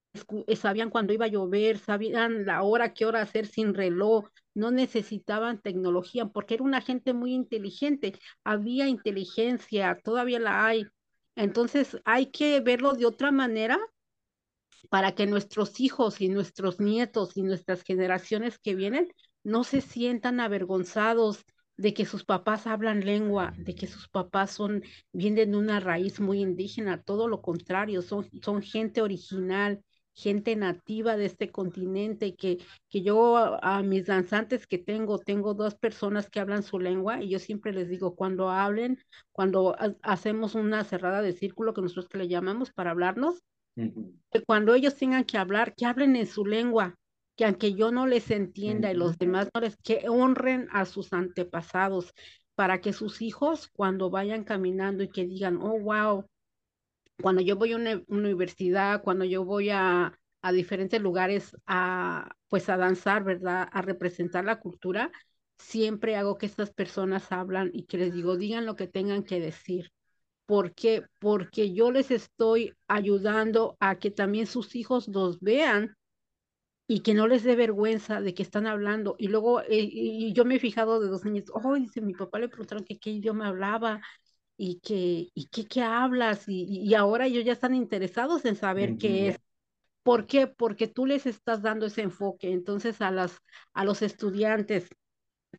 sabían 0.55 0.89
cuándo 0.89 1.13
iba 1.13 1.25
a 1.25 1.29
llover, 1.29 1.77
sabían 1.77 2.45
la 2.45 2.63
hora, 2.63 2.93
qué 2.93 3.05
hora 3.05 3.21
hacer 3.21 3.47
sin 3.47 3.73
reloj, 3.73 4.27
no 4.53 4.71
necesitaban 4.71 5.61
tecnología, 5.61 6.25
porque 6.25 6.55
era 6.55 6.63
una 6.63 6.81
gente 6.81 7.13
muy 7.13 7.33
inteligente, 7.33 8.19
había 8.43 8.87
inteligencia, 8.89 9.97
todavía 10.03 10.39
la 10.39 10.65
hay. 10.65 10.85
Entonces 11.35 11.97
hay 12.03 12.27
que 12.27 12.59
verlo 12.59 12.93
de 12.93 13.05
otra 13.05 13.31
manera 13.31 13.79
para 14.89 15.13
que 15.13 15.27
nuestros 15.27 15.79
hijos 15.79 16.19
y 16.21 16.29
nuestros 16.29 16.79
nietos 16.79 17.37
y 17.37 17.43
nuestras 17.43 17.83
generaciones 17.83 18.59
que 18.59 18.75
vienen 18.75 19.07
no 19.43 19.63
se 19.63 19.81
sientan 19.81 20.39
avergonzados 20.39 21.45
de 21.77 21.93
que 21.93 22.05
sus 22.05 22.25
papás 22.25 22.67
hablan 22.67 23.05
lengua, 23.05 23.53
de 23.57 23.73
que 23.73 23.87
sus 23.87 24.09
papás 24.09 24.51
son, 24.51 24.83
vienen 25.13 25.51
de 25.51 25.57
una 25.57 25.79
raíz 25.79 26.19
muy 26.19 26.41
indígena, 26.41 27.01
todo 27.01 27.29
lo 27.29 27.41
contrario, 27.41 28.01
son, 28.01 28.29
son 28.41 28.61
gente 28.61 29.01
original, 29.01 29.81
gente 30.13 30.57
nativa 30.57 31.15
de 31.15 31.25
este 31.25 31.49
continente, 31.51 32.35
que, 32.35 32.57
que 32.89 33.01
yo 33.01 33.37
a, 33.37 33.81
mis 33.81 34.05
danzantes 34.07 34.67
que 34.67 34.77
tengo, 34.77 35.19
tengo 35.19 35.53
dos 35.53 35.75
personas 35.75 36.29
que 36.29 36.41
hablan 36.41 36.63
su 36.63 36.79
lengua 36.79 37.23
y 37.23 37.29
yo 37.29 37.39
siempre 37.39 37.71
les 37.71 37.87
digo, 37.87 38.15
cuando 38.15 38.49
hablen, 38.49 38.99
cuando 39.31 39.77
hacemos 40.01 40.55
una 40.55 40.83
cerrada 40.83 41.21
de 41.21 41.31
círculo 41.31 41.73
que 41.73 41.81
nosotros 41.81 42.09
que 42.09 42.17
le 42.17 42.27
llamamos 42.27 42.71
para 42.71 42.91
hablarnos, 42.91 43.41
cuando 44.45 44.73
ellos 44.73 44.95
tengan 44.97 45.23
que 45.23 45.37
hablar, 45.37 45.73
que 45.75 45.85
hablen 45.85 46.17
en 46.17 46.27
su 46.27 46.45
lengua, 46.45 46.97
que 47.39 47.45
aunque 47.45 47.73
yo 47.73 47.89
no 47.89 48.05
les 48.05 48.31
entienda 48.31 48.91
y 48.91 48.95
los 48.95 49.17
demás 49.17 49.47
no 49.53 49.61
les, 49.61 49.77
que 49.77 50.09
honren 50.09 50.67
a 50.73 50.83
sus 50.83 51.13
antepasados 51.13 52.13
para 52.53 52.81
que 52.81 52.91
sus 52.91 53.21
hijos 53.21 53.69
cuando 53.69 54.09
vayan 54.09 54.43
caminando 54.43 55.03
y 55.03 55.07
que 55.07 55.25
digan, 55.25 55.55
oh, 55.61 55.79
wow, 55.79 56.25
cuando 57.21 57.41
yo 57.41 57.55
voy 57.55 57.71
a 57.71 57.77
una 57.77 58.03
universidad, 58.09 59.01
cuando 59.03 59.23
yo 59.23 59.45
voy 59.45 59.69
a, 59.69 60.19
a 60.41 60.51
diferentes 60.51 61.01
lugares 61.01 61.55
a, 61.65 62.29
pues 62.49 62.67
a 62.67 62.75
danzar, 62.75 63.23
¿verdad? 63.23 63.69
A 63.71 63.81
representar 63.83 64.43
la 64.43 64.59
cultura, 64.59 65.09
siempre 65.57 66.17
hago 66.17 66.37
que 66.37 66.45
estas 66.45 66.73
personas 66.73 67.31
hablan 67.31 67.71
y 67.71 67.83
que 67.83 67.99
les 67.99 68.13
digo, 68.13 68.35
digan 68.35 68.65
lo 68.65 68.75
que 68.75 68.87
tengan 68.87 69.23
que 69.23 69.39
decir. 69.39 69.93
¿Por 70.45 70.73
qué? 70.73 71.05
Porque 71.19 71.71
yo 71.73 71.89
les 71.89 72.11
estoy 72.11 72.73
ayudando 72.89 73.77
a 73.79 73.97
que 73.97 74.11
también 74.11 74.45
sus 74.45 74.75
hijos 74.75 75.07
los 75.07 75.39
vean 75.39 75.95
y 76.91 77.01
que 77.01 77.13
no 77.13 77.27
les 77.27 77.43
dé 77.43 77.55
vergüenza 77.55 78.19
de 78.19 78.33
que 78.33 78.41
están 78.41 78.65
hablando. 78.65 79.15
Y 79.19 79.27
luego, 79.27 79.61
eh, 79.61 79.67
y 79.69 80.33
yo 80.33 80.43
me 80.43 80.55
he 80.55 80.59
fijado 80.59 80.99
de 80.99 81.07
dos 81.07 81.23
niños, 81.23 81.45
oh, 81.53 81.75
dice, 81.75 82.01
mi 82.01 82.15
papá 82.15 82.39
le 82.39 82.49
preguntaron 82.49 82.83
que 82.83 82.97
qué 82.97 83.11
idioma 83.11 83.49
hablaba 83.49 84.01
y 84.57 84.79
que, 84.79 85.29
y 85.35 85.49
que, 85.49 85.67
qué 85.67 85.83
hablas, 85.83 86.49
y, 86.49 86.63
y 86.63 86.95
ahora 86.95 87.27
ellos 87.27 87.45
ya 87.45 87.53
están 87.53 87.75
interesados 87.75 88.43
en 88.45 88.55
saber 88.55 88.97
qué 88.97 89.27
es. 89.29 89.37
¿Por 90.01 90.25
qué? 90.25 90.47
Porque 90.47 90.87
tú 90.87 91.05
les 91.05 91.27
estás 91.27 91.61
dando 91.61 91.85
ese 91.85 92.01
enfoque. 92.01 92.51
Entonces, 92.51 93.01
a, 93.01 93.11
las, 93.11 93.37
a 93.73 93.85
los 93.85 94.01
estudiantes 94.01 94.89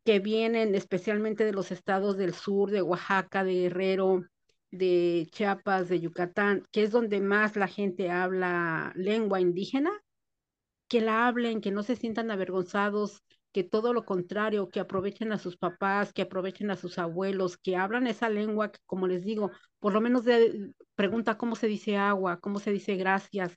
que 0.05 0.19
vienen 0.19 0.75
especialmente 0.75 1.45
de 1.45 1.53
los 1.53 1.71
estados 1.71 2.17
del 2.17 2.35
sur, 2.35 2.73
de 2.73 2.83
Oaxaca, 2.83 3.45
de 3.45 3.55
Guerrero, 3.55 4.25
de 4.73 5.29
Chiapas, 5.31 5.89
de 5.89 6.01
Yucatán, 6.01 6.65
que 6.73 6.83
es 6.83 6.91
donde 6.91 7.21
más 7.21 7.55
la 7.55 7.69
gente 7.69 8.11
habla 8.11 8.93
lengua 8.97 9.41
indígena, 9.41 9.93
que 10.91 11.01
la 11.01 11.29
hablen, 11.29 11.61
que 11.61 11.71
no 11.71 11.85
se 11.85 11.95
sientan 11.95 12.33
avergonzados, 12.33 13.23
que 13.53 13.63
todo 13.63 13.93
lo 13.93 14.05
contrario, 14.05 14.71
que 14.71 14.81
aprovechen 14.81 15.31
a 15.33 15.39
sus 15.39 15.57
papás, 15.57 16.13
que 16.13 16.23
aprovechen 16.23 16.71
a 16.73 16.77
sus 16.77 16.99
abuelos, 16.99 17.57
que 17.57 17.77
hablan 17.77 18.09
esa 18.09 18.29
lengua, 18.29 18.73
que 18.73 18.81
como 18.87 19.07
les 19.07 19.25
digo, 19.25 19.53
por 19.79 19.93
lo 19.93 20.01
menos 20.01 20.25
de, 20.25 20.73
pregunta 20.97 21.39
cómo 21.39 21.55
se 21.55 21.69
dice 21.69 21.97
agua, 21.97 22.41
cómo 22.41 22.59
se 22.59 22.73
dice 22.73 22.97
gracias, 22.97 23.57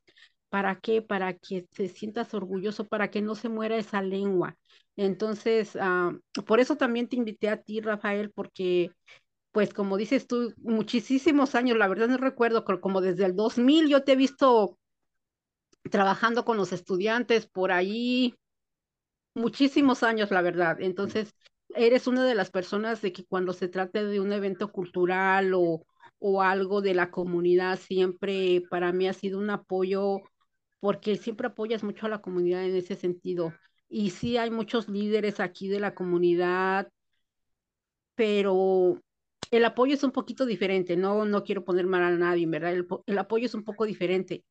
¿para 0.49 0.79
qué? 0.79 1.01
Para 1.01 1.33
que 1.33 1.63
te 1.63 1.89
sientas 1.89 2.35
orgulloso, 2.35 2.87
para 2.87 3.09
que 3.09 3.23
no 3.23 3.33
se 3.33 3.49
muera 3.49 3.77
esa 3.77 4.03
lengua. 4.03 4.55
Entonces, 4.95 5.75
uh, 5.75 6.43
por 6.43 6.59
eso 6.59 6.75
también 6.77 7.09
te 7.09 7.15
invité 7.15 7.49
a 7.49 7.61
ti, 7.63 7.81
Rafael, 7.81 8.31
porque 8.31 8.91
pues 9.51 9.73
como 9.73 9.97
dices 9.97 10.27
tú, 10.27 10.53
muchísimos 10.57 11.55
años, 11.55 11.77
la 11.77 11.87
verdad 11.87 12.07
no 12.09 12.17
recuerdo, 12.17 12.63
como 12.63 13.01
desde 13.01 13.25
el 13.25 13.35
2000 13.35 13.89
yo 13.89 14.03
te 14.03 14.13
he 14.13 14.15
visto 14.15 14.77
trabajando 15.89 16.45
con 16.45 16.57
los 16.57 16.71
estudiantes 16.73 17.47
por 17.47 17.71
ahí, 17.71 18.35
muchísimos 19.35 20.03
años, 20.03 20.31
la 20.31 20.41
verdad. 20.41 20.77
Entonces, 20.81 21.35
eres 21.75 22.07
una 22.07 22.25
de 22.25 22.35
las 22.35 22.51
personas 22.51 23.01
de 23.01 23.11
que 23.13 23.25
cuando 23.25 23.53
se 23.53 23.67
trate 23.67 24.05
de 24.05 24.19
un 24.19 24.31
evento 24.31 24.71
cultural 24.71 25.53
o, 25.53 25.85
o 26.19 26.41
algo 26.41 26.81
de 26.81 26.93
la 26.93 27.11
comunidad, 27.11 27.79
siempre 27.79 28.63
para 28.69 28.91
mí 28.93 29.07
ha 29.07 29.13
sido 29.13 29.39
un 29.39 29.49
apoyo, 29.49 30.21
porque 30.79 31.15
siempre 31.17 31.47
apoyas 31.47 31.83
mucho 31.83 32.05
a 32.05 32.09
la 32.09 32.21
comunidad 32.21 32.63
en 32.65 32.75
ese 32.75 32.95
sentido. 32.95 33.53
Y 33.89 34.11
sí 34.11 34.37
hay 34.37 34.49
muchos 34.51 34.89
líderes 34.89 35.39
aquí 35.39 35.67
de 35.67 35.79
la 35.79 35.95
comunidad, 35.95 36.89
pero 38.15 39.01
el 39.51 39.65
apoyo 39.65 39.95
es 39.95 40.03
un 40.03 40.11
poquito 40.11 40.45
diferente, 40.45 40.95
no, 40.97 41.25
no 41.25 41.43
quiero 41.43 41.63
poner 41.63 41.85
mal 41.85 42.03
a 42.03 42.11
nadie, 42.11 42.45
¿verdad? 42.47 42.73
El, 42.73 42.87
el, 43.05 43.17
apoyo 43.17 43.45
es 43.45 43.53
un 43.53 43.63
poco 43.63 43.85
diferente, 43.85 44.43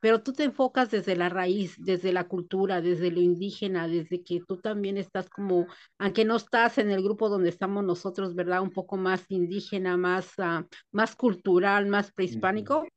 pero 0.00 0.22
tú 0.22 0.32
te 0.32 0.44
enfocas 0.44 0.90
desde 0.90 1.16
la 1.16 1.28
raíz, 1.28 1.74
desde 1.78 2.12
la 2.12 2.28
cultura, 2.28 2.80
desde 2.80 3.10
lo 3.10 3.20
indígena, 3.20 3.88
desde 3.88 4.22
que 4.22 4.40
tú 4.46 4.58
también 4.58 4.96
estás 4.96 5.28
como, 5.28 5.66
aunque 5.98 6.24
no 6.24 6.36
estás 6.36 6.78
en 6.78 6.90
el 6.90 7.02
grupo 7.02 7.28
donde 7.28 7.48
estamos 7.48 7.84
nosotros, 7.84 8.34
¿verdad? 8.34 8.62
Un 8.62 8.70
poco 8.70 8.96
más 8.96 9.24
indígena, 9.28 9.96
más, 9.96 10.32
uh, 10.38 10.64
más 10.92 11.16
cultural, 11.16 11.86
más 11.86 12.12
prehispánico. 12.12 12.80
Uh 12.80 12.84
-huh. 12.84 12.88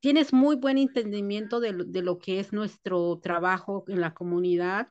Tienes 0.00 0.32
muy 0.32 0.56
buen 0.56 0.78
entendimiento 0.78 1.60
de, 1.60 1.84
de 1.86 2.02
lo 2.02 2.18
que 2.18 2.40
es 2.40 2.52
nuestro 2.52 3.18
trabajo 3.22 3.84
en 3.86 4.00
la 4.00 4.12
comunidad, 4.14 4.88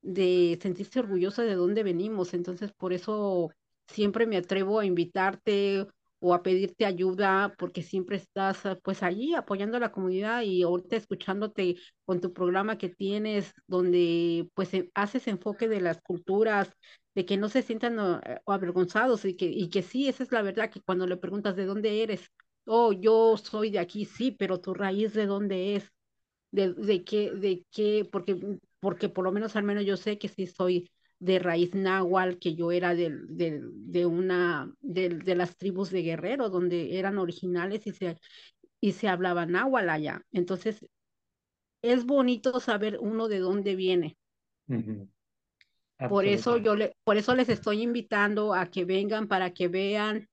de 0.00 0.58
sentirse 0.62 1.00
orgullosa 1.00 1.42
de 1.42 1.54
dónde 1.54 1.82
venimos. 1.82 2.34
Entonces, 2.34 2.72
por 2.72 2.92
eso 2.92 3.50
siempre 3.88 4.26
me 4.26 4.36
atrevo 4.36 4.78
a 4.78 4.86
invitarte 4.86 5.86
o 6.26 6.32
a 6.32 6.42
pedirte 6.42 6.86
ayuda 6.86 7.54
porque 7.58 7.82
siempre 7.82 8.16
estás 8.16 8.62
pues 8.82 9.02
allí 9.02 9.34
apoyando 9.34 9.76
a 9.76 9.80
la 9.80 9.92
comunidad 9.92 10.40
y 10.42 10.62
ahorita 10.62 10.96
escuchándote 10.96 11.76
con 12.06 12.20
tu 12.22 12.32
programa 12.32 12.78
que 12.78 12.88
tienes 12.88 13.52
donde 13.66 14.48
pues 14.54 14.70
haces 14.94 15.28
enfoque 15.28 15.68
de 15.68 15.82
las 15.82 16.00
culturas, 16.00 16.70
de 17.14 17.26
que 17.26 17.36
no 17.36 17.50
se 17.50 17.60
sientan 17.60 17.98
uh, 17.98 18.20
avergonzados 18.46 19.26
y 19.26 19.36
que, 19.36 19.44
y 19.46 19.68
que 19.68 19.82
sí, 19.82 20.08
esa 20.08 20.22
es 20.22 20.32
la 20.32 20.40
verdad, 20.40 20.70
que 20.70 20.80
cuando 20.80 21.06
le 21.06 21.18
preguntas 21.18 21.56
de 21.56 21.66
dónde 21.66 22.02
eres, 22.02 22.30
oh, 22.64 22.92
yo 22.94 23.36
soy 23.36 23.70
de 23.70 23.78
aquí, 23.78 24.06
sí, 24.06 24.30
pero 24.30 24.60
tu 24.60 24.72
raíz 24.72 25.12
de 25.12 25.26
dónde 25.26 25.76
es, 25.76 25.92
de, 26.52 26.72
de 26.74 27.04
qué, 27.04 27.32
de 27.32 27.66
qué, 27.70 28.08
porque, 28.10 28.38
porque 28.80 29.08
por 29.10 29.24
lo 29.24 29.32
menos 29.32 29.56
al 29.56 29.64
menos 29.64 29.84
yo 29.84 29.96
sé 29.98 30.18
que 30.18 30.28
sí 30.28 30.46
soy 30.46 30.90
de 31.24 31.38
raíz 31.38 31.74
náhuatl, 31.74 32.38
que 32.38 32.54
yo 32.54 32.70
era 32.70 32.94
de, 32.94 33.10
de, 33.28 33.62
de 33.62 34.04
una, 34.04 34.70
de, 34.82 35.08
de, 35.08 35.34
las 35.34 35.56
tribus 35.56 35.90
de 35.90 36.02
Guerrero, 36.02 36.50
donde 36.50 36.98
eran 36.98 37.16
originales 37.16 37.86
y 37.86 37.92
se, 37.92 38.18
y 38.78 38.92
se 38.92 39.08
hablaba 39.08 39.46
náhuatl 39.46 39.88
allá. 39.88 40.22
Entonces, 40.32 40.84
es 41.82 42.04
bonito 42.04 42.60
saber 42.60 42.98
uno 43.00 43.28
de 43.28 43.38
dónde 43.38 43.74
viene. 43.74 44.18
Uh 44.68 44.74
-huh. 44.74 45.08
Por 46.10 46.26
eso 46.26 46.58
yo 46.58 46.76
le, 46.76 46.94
por 47.04 47.16
eso 47.16 47.34
les 47.34 47.48
estoy 47.48 47.80
invitando 47.80 48.52
a 48.52 48.66
que 48.66 48.84
vengan 48.84 49.26
para 49.26 49.54
que 49.54 49.68
vean 49.68 50.28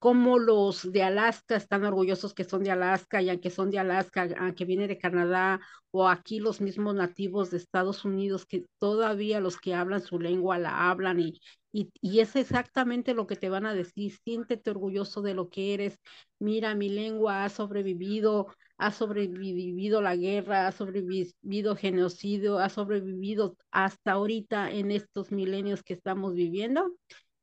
cómo 0.00 0.38
los 0.40 0.90
de 0.92 1.04
Alaska 1.04 1.56
están 1.56 1.84
orgullosos 1.84 2.34
que 2.34 2.44
son 2.44 2.64
de 2.64 2.72
Alaska, 2.72 3.22
y 3.22 3.30
aunque 3.30 3.50
son 3.50 3.70
de 3.70 3.78
Alaska, 3.78 4.28
aunque 4.38 4.64
viene 4.64 4.88
de 4.88 4.98
Canadá, 4.98 5.60
o 5.92 6.08
aquí 6.08 6.40
los 6.40 6.60
mismos 6.62 6.94
nativos 6.96 7.50
de 7.50 7.58
Estados 7.58 8.04
Unidos, 8.06 8.46
que 8.46 8.66
todavía 8.78 9.40
los 9.40 9.58
que 9.60 9.74
hablan 9.74 10.02
su 10.02 10.18
lengua 10.18 10.58
la 10.58 10.90
hablan, 10.90 11.20
y, 11.20 11.40
y, 11.72 11.90
y 12.00 12.20
es 12.20 12.34
exactamente 12.36 13.14
lo 13.14 13.26
que 13.28 13.36
te 13.36 13.50
van 13.50 13.66
a 13.66 13.74
decir, 13.74 14.12
siéntete 14.24 14.70
orgulloso 14.70 15.22
de 15.22 15.34
lo 15.34 15.50
que 15.50 15.74
eres, 15.74 15.98
mira, 16.38 16.74
mi 16.74 16.88
lengua 16.88 17.44
ha 17.44 17.50
sobrevivido, 17.50 18.48
ha 18.78 18.92
sobrevivido 18.92 20.00
la 20.00 20.16
guerra, 20.16 20.66
ha 20.66 20.72
sobrevivido 20.72 21.76
genocidio, 21.76 22.58
ha 22.58 22.70
sobrevivido 22.70 23.56
hasta 23.70 24.12
ahorita 24.12 24.70
en 24.72 24.90
estos 24.90 25.30
milenios 25.30 25.82
que 25.82 25.92
estamos 25.94 26.34
viviendo 26.34 26.90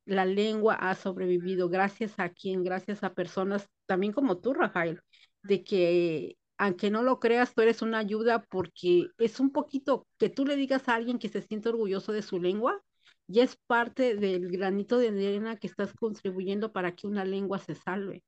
la 0.07 0.25
lengua 0.25 0.75
ha 0.75 0.95
sobrevivido 0.95 1.69
gracias 1.69 2.13
a 2.19 2.29
quien, 2.29 2.63
gracias 2.63 3.03
a 3.03 3.13
personas 3.13 3.67
también 3.85 4.13
como 4.13 4.39
tú, 4.39 4.53
Rafael, 4.53 5.01
de 5.43 5.63
que 5.63 6.37
aunque 6.57 6.89
no 6.89 7.03
lo 7.03 7.19
creas, 7.19 7.53
tú 7.53 7.61
eres 7.61 7.81
una 7.81 7.99
ayuda 7.99 8.43
porque 8.49 9.07
es 9.19 9.39
un 9.39 9.51
poquito 9.51 10.07
que 10.17 10.29
tú 10.29 10.45
le 10.45 10.55
digas 10.55 10.89
a 10.89 10.95
alguien 10.95 11.19
que 11.19 11.29
se 11.29 11.41
siente 11.41 11.69
orgulloso 11.69 12.11
de 12.13 12.23
su 12.23 12.39
lengua, 12.39 12.81
ya 13.27 13.43
es 13.43 13.57
parte 13.67 14.15
del 14.15 14.49
granito 14.49 14.97
de 14.97 15.09
arena 15.09 15.57
que 15.57 15.67
estás 15.67 15.93
contribuyendo 15.93 16.71
para 16.71 16.95
que 16.95 17.07
una 17.07 17.25
lengua 17.25 17.59
se 17.59 17.75
salve. 17.75 18.23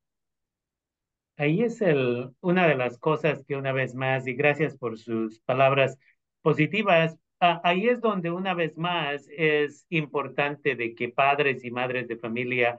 Ahí 1.38 1.64
es 1.64 1.82
el, 1.82 2.32
una 2.42 2.68
de 2.68 2.76
las 2.76 3.00
cosas 3.00 3.44
que 3.48 3.56
una 3.56 3.72
vez 3.72 3.96
más, 3.96 4.28
y 4.28 4.34
gracias 4.34 4.78
por 4.78 5.00
sus 5.00 5.40
palabras 5.40 5.98
positivas, 6.42 7.18
ahí 7.40 7.88
es 7.88 8.02
donde 8.02 8.32
una 8.32 8.54
vez 8.54 8.78
más 8.78 9.28
es 9.36 9.86
importante 9.90 10.76
de 10.76 10.94
que 10.96 11.10
padres 11.10 11.64
y 11.64 11.72
madres 11.72 12.08
de 12.08 12.18
familia 12.18 12.78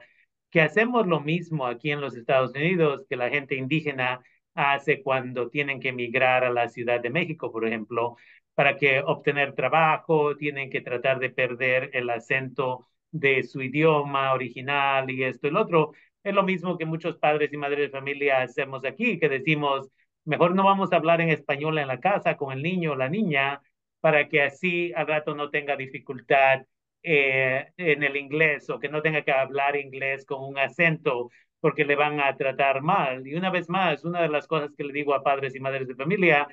que 0.49 0.61
hacemos 0.61 1.07
lo 1.07 1.19
mismo 1.21 1.65
aquí 1.65 1.91
en 1.91 2.01
los 2.01 2.15
Estados 2.15 2.51
Unidos 2.55 3.05
que 3.09 3.15
la 3.15 3.29
gente 3.29 3.55
indígena 3.55 4.21
hace 4.53 5.01
cuando 5.01 5.49
tienen 5.49 5.79
que 5.79 5.89
emigrar 5.89 6.43
a 6.43 6.51
la 6.51 6.67
Ciudad 6.69 6.99
de 7.01 7.09
México, 7.09 7.51
por 7.51 7.65
ejemplo, 7.67 8.17
para 8.53 8.77
que 8.77 8.99
obtener 8.99 9.53
trabajo, 9.55 10.35
tienen 10.35 10.69
que 10.69 10.81
tratar 10.81 11.19
de 11.19 11.29
perder 11.29 11.89
el 11.93 12.09
acento 12.09 12.87
de 13.11 13.43
su 13.43 13.61
idioma 13.61 14.33
original 14.33 15.09
y 15.09 15.23
esto 15.23 15.47
y 15.47 15.49
el 15.51 15.57
otro. 15.57 15.93
Es 16.23 16.33
lo 16.33 16.43
mismo 16.43 16.77
que 16.77 16.85
muchos 16.85 17.17
padres 17.17 17.51
y 17.53 17.57
madres 17.57 17.79
de 17.79 17.89
familia 17.89 18.41
hacemos 18.41 18.85
aquí, 18.85 19.19
que 19.19 19.29
decimos, 19.29 19.89
mejor 20.25 20.53
no 20.53 20.65
vamos 20.65 20.91
a 20.91 20.97
hablar 20.97 21.21
en 21.21 21.29
español 21.29 21.77
en 21.79 21.87
la 21.87 21.99
casa 21.99 22.37
con 22.37 22.51
el 22.53 22.61
niño 22.61 22.91
o 22.91 22.95
la 22.95 23.09
niña, 23.09 23.61
para 24.01 24.27
que 24.27 24.41
así 24.41 24.91
al 24.95 25.07
rato 25.07 25.35
no 25.35 25.49
tenga 25.49 25.75
dificultad 25.77 26.65
eh, 27.03 27.71
en 27.77 28.03
el 28.03 28.17
inglés 28.17 28.69
o 28.69 28.79
que 28.79 28.89
no 28.89 29.01
tenga 29.01 29.23
que 29.23 29.31
hablar 29.31 29.75
inglés 29.77 30.25
con 30.25 30.43
un 30.43 30.57
acento 30.57 31.31
porque 31.59 31.85
le 31.85 31.95
van 31.95 32.19
a 32.19 32.35
tratar 32.35 32.81
mal. 32.81 33.25
Y 33.27 33.35
una 33.35 33.51
vez 33.51 33.69
más, 33.69 34.03
una 34.03 34.21
de 34.21 34.29
las 34.29 34.47
cosas 34.47 34.71
que 34.75 34.83
le 34.83 34.93
digo 34.93 35.13
a 35.13 35.23
padres 35.23 35.55
y 35.55 35.59
madres 35.59 35.87
de 35.87 35.95
familia, 35.95 36.47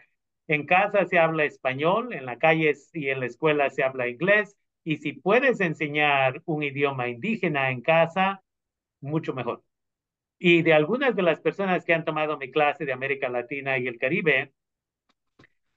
en 0.47 0.67
casa 0.67 1.05
se 1.07 1.19
habla 1.19 1.45
español, 1.45 2.13
en 2.13 2.27
la 2.27 2.39
calle 2.39 2.75
y 2.93 3.09
en 3.09 3.21
la 3.21 3.27
escuela 3.27 3.71
se 3.71 3.83
habla 3.83 4.09
inglés, 4.09 4.57
y 4.85 4.97
si 4.99 5.13
puedes 5.13 5.61
enseñar 5.61 6.43
un 6.47 6.63
idioma 6.63 7.09
indígena 7.09 7.71
en 7.71 7.83
casa, 7.83 8.43
mucho 9.01 9.35
mejor. 9.35 9.63
Y 10.39 10.63
de 10.63 10.73
algunas 10.73 11.17
de 11.17 11.23
las 11.23 11.41
personas 11.41 11.85
que 11.85 11.95
han 11.95 12.05
tomado 12.05 12.39
mi 12.39 12.51
clase 12.51 12.85
de 12.85 12.93
América 12.93 13.29
Latina 13.29 13.79
y 13.79 13.87
el 13.89 13.99
Caribe, 13.99 14.53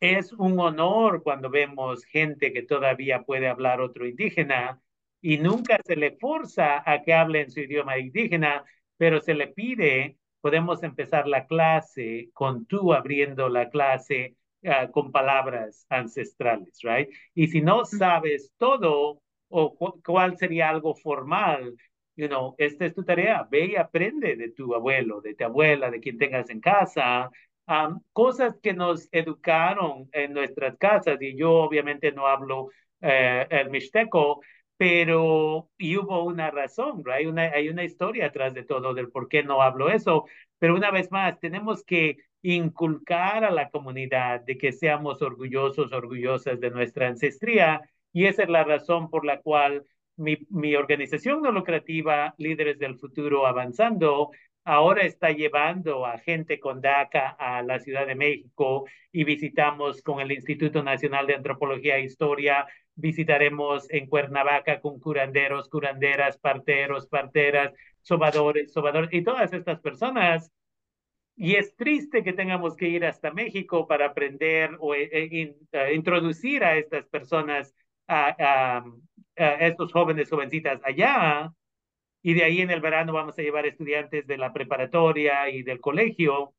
es 0.02 0.34
un 0.34 0.60
honor 0.60 1.24
cuando 1.24 1.50
vemos 1.50 2.04
gente 2.06 2.52
que 2.52 2.64
todavía 2.64 3.24
puede 3.24 3.48
hablar 3.48 3.80
otro 3.80 4.06
indígena 4.08 4.82
y 5.22 5.38
nunca 5.38 5.80
se 5.86 5.96
le 5.96 6.18
forza 6.18 6.84
a 6.86 7.04
que 7.04 7.14
hable 7.14 7.42
en 7.42 7.52
su 7.52 7.62
idioma 7.62 7.98
indígena, 8.00 8.66
pero 8.98 9.22
se 9.22 9.34
le 9.36 9.48
pide 9.48 10.18
podemos 10.42 10.84
empezar 10.84 11.28
la 11.28 11.46
clase 11.46 12.30
con 12.34 12.66
tú 12.66 12.94
abriendo 12.94 13.48
la 13.48 13.70
clase 13.70 14.36
uh, 14.64 14.92
con 14.92 15.12
palabras 15.12 15.86
ancestrales, 15.90 16.80
right? 16.82 17.10
Y 17.36 17.48
si 17.48 17.62
no 17.62 17.86
sabes 17.86 18.52
todo 18.58 19.22
o 19.50 19.76
cu 19.76 20.02
cuál 20.04 20.38
sería 20.38 20.70
algo 20.70 20.96
formal, 20.96 21.76
you 22.16 22.28
know, 22.28 22.56
esta 22.58 22.86
es 22.86 22.94
tu 22.96 23.04
tarea, 23.04 23.48
ve 23.50 23.66
y 23.68 23.76
aprende 23.76 24.36
de 24.36 24.52
tu 24.52 24.74
abuelo, 24.74 25.22
de 25.22 25.36
tu 25.36 25.44
abuela, 25.46 25.92
de 25.92 26.00
quien 26.00 26.18
tengas 26.18 26.50
en 26.50 26.60
casa, 26.60 27.30
um, 27.72 28.02
cosas 28.14 28.60
que 28.62 28.74
nos 28.74 29.08
educaron 29.12 30.10
en 30.12 30.34
nuestras 30.34 30.78
casas, 30.78 31.22
y 31.22 31.36
yo 31.36 31.54
obviamente 31.54 32.12
no 32.12 32.28
hablo 32.28 32.70
eh, 33.02 33.48
el 33.50 33.70
mixteco, 33.70 34.42
pero 34.78 35.70
y 35.78 35.96
hubo 35.98 36.24
una 36.24 36.50
razón, 36.52 37.04
hay 37.12 37.28
una, 37.28 37.44
hay 37.44 37.70
una 37.70 37.84
historia 37.84 38.26
atrás 38.28 38.54
de 38.54 38.64
todo 38.64 38.94
del 38.94 39.10
por 39.10 39.28
qué 39.28 39.44
no 39.44 39.62
hablo 39.62 39.90
eso, 39.90 40.26
pero 40.60 40.76
una 40.76 40.92
vez 40.92 41.12
más, 41.12 41.40
tenemos 41.40 41.84
que 41.84 42.18
inculcar 42.42 43.46
a 43.46 43.52
la 43.52 43.70
comunidad 43.70 44.42
de 44.42 44.58
que 44.58 44.72
seamos 44.72 45.22
orgullosos, 45.22 45.94
orgullosas 45.94 46.60
de 46.60 46.72
nuestra 46.72 47.08
ancestría, 47.08 47.82
y 48.12 48.26
esa 48.26 48.44
es 48.44 48.50
la 48.50 48.64
razón 48.64 49.10
por 49.10 49.24
la 49.24 49.40
cual 49.42 49.84
mi, 50.18 50.38
mi 50.50 50.76
organización 50.76 51.42
no 51.42 51.52
lucrativa, 51.52 52.34
Líderes 52.38 52.78
del 52.80 52.98
Futuro 52.98 53.46
Avanzando, 53.46 54.32
ahora 54.64 55.04
está 55.04 55.32
llevando 55.32 56.06
a 56.06 56.18
gente 56.20 56.60
con 56.60 56.82
DACA 56.82 57.30
a 57.30 57.62
la 57.62 57.80
Ciudad 57.80 58.08
de 58.08 58.16
México 58.16 58.86
y 59.12 59.24
visitamos 59.24 60.02
con 60.02 60.20
el 60.20 60.32
Instituto 60.32 60.84
Nacional 60.84 61.28
de 61.28 61.36
Antropología 61.36 61.98
e 61.98 62.04
Historia 62.04 62.68
visitaremos 62.96 63.90
en 63.90 64.08
Cuernavaca 64.08 64.80
con 64.80 65.00
curanderos, 65.00 65.70
curanderas, 65.70 66.38
parteros, 66.38 67.08
parteras, 67.08 67.74
sobadores, 68.02 68.72
sobadores 68.72 69.10
y 69.14 69.24
todas 69.24 69.54
estas 69.54 69.80
personas. 69.80 70.52
Y 71.36 71.56
es 71.56 71.76
triste 71.76 72.24
que 72.24 72.34
tengamos 72.34 72.76
que 72.76 72.88
ir 72.88 73.06
hasta 73.06 73.32
México 73.32 73.88
para 73.88 74.08
aprender 74.08 74.78
o 74.80 74.94
eh, 74.94 75.10
eh, 75.12 75.56
uh, 75.74 75.94
introducir 75.94 76.64
a 76.64 76.78
estas 76.78 77.06
personas, 77.08 77.74
a, 78.08 78.84
estos 79.36 79.92
jóvenes, 79.92 80.30
jovencitas 80.30 80.82
allá. 80.84 81.52
Y 82.22 82.34
de 82.34 82.44
ahí 82.44 82.62
en 82.62 82.70
el 82.72 82.82
verano 82.82 83.14
vamos 83.14 83.38
a 83.38 83.42
llevar 83.42 83.66
estudiantes 83.66 84.28
de 84.28 84.38
la 84.38 84.54
preparatoria 84.54 85.50
y 85.50 85.64
del 85.64 85.82
colegio. 85.82 86.54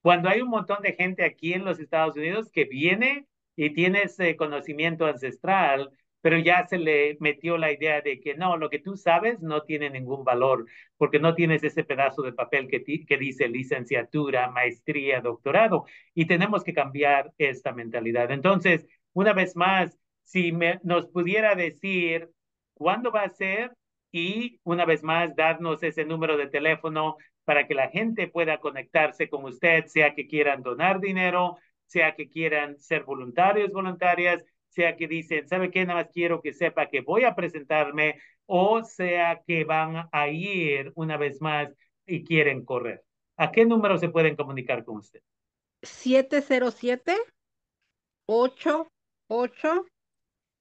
Cuando 0.00 0.28
hay 0.28 0.40
un 0.42 0.50
montón 0.50 0.82
de 0.82 0.94
gente 0.94 1.24
aquí 1.24 1.54
en 1.54 1.64
los 1.64 1.78
Estados 1.78 2.16
Unidos 2.16 2.50
que 2.50 2.64
viene 2.64 3.26
y 3.56 3.70
tiene 3.70 4.02
ese 4.02 4.36
conocimiento 4.36 5.06
ancestral, 5.06 5.90
pero 6.22 6.38
ya 6.38 6.66
se 6.66 6.78
le 6.78 7.16
metió 7.20 7.58
la 7.58 7.72
idea 7.72 8.00
de 8.00 8.20
que 8.20 8.34
no, 8.34 8.56
lo 8.56 8.70
que 8.70 8.78
tú 8.78 8.96
sabes 8.96 9.40
no 9.40 9.62
tiene 9.62 9.90
ningún 9.90 10.24
valor, 10.24 10.66
porque 10.96 11.18
no 11.18 11.34
tienes 11.34 11.64
ese 11.64 11.84
pedazo 11.84 12.22
de 12.22 12.32
papel 12.32 12.68
que, 12.68 12.82
que 12.84 13.18
dice 13.18 13.48
licenciatura, 13.48 14.50
maestría, 14.50 15.20
doctorado, 15.20 15.84
y 16.14 16.26
tenemos 16.26 16.64
que 16.64 16.74
cambiar 16.74 17.32
esta 17.38 17.72
mentalidad. 17.72 18.30
Entonces, 18.30 18.86
una 19.12 19.32
vez 19.32 19.56
más, 19.56 19.98
si 20.22 20.52
me, 20.52 20.80
nos 20.84 21.06
pudiera 21.08 21.54
decir 21.56 22.30
cuándo 22.74 23.10
va 23.10 23.22
a 23.24 23.30
ser 23.30 23.72
y 24.12 24.60
una 24.62 24.84
vez 24.84 25.02
más 25.02 25.34
darnos 25.34 25.82
ese 25.82 26.04
número 26.04 26.36
de 26.36 26.46
teléfono 26.46 27.16
para 27.44 27.66
que 27.66 27.74
la 27.74 27.88
gente 27.88 28.28
pueda 28.28 28.58
conectarse 28.58 29.28
con 29.28 29.44
usted, 29.44 29.86
sea 29.86 30.14
que 30.14 30.28
quieran 30.28 30.62
donar 30.62 31.00
dinero, 31.00 31.58
sea 31.86 32.14
que 32.14 32.28
quieran 32.28 32.78
ser 32.78 33.04
voluntarios, 33.04 33.72
voluntarias, 33.72 34.44
sea 34.68 34.96
que 34.96 35.08
dicen, 35.08 35.48
¿sabe 35.48 35.70
qué? 35.70 35.84
Nada 35.84 36.02
más 36.02 36.10
quiero 36.12 36.40
que 36.40 36.52
sepa 36.52 36.88
que 36.88 37.00
voy 37.00 37.24
a 37.24 37.34
presentarme, 37.34 38.20
o 38.46 38.82
sea 38.84 39.42
que 39.46 39.64
van 39.64 40.08
a 40.12 40.28
ir 40.28 40.92
una 40.94 41.16
vez 41.16 41.40
más 41.40 41.74
y 42.06 42.24
quieren 42.24 42.64
correr. 42.64 43.02
¿A 43.36 43.50
qué 43.50 43.64
número 43.64 43.98
se 43.98 44.08
pueden 44.08 44.36
comunicar 44.36 44.84
con 44.84 44.98
usted? 44.98 45.20
707 45.82 47.16
88 48.26 49.86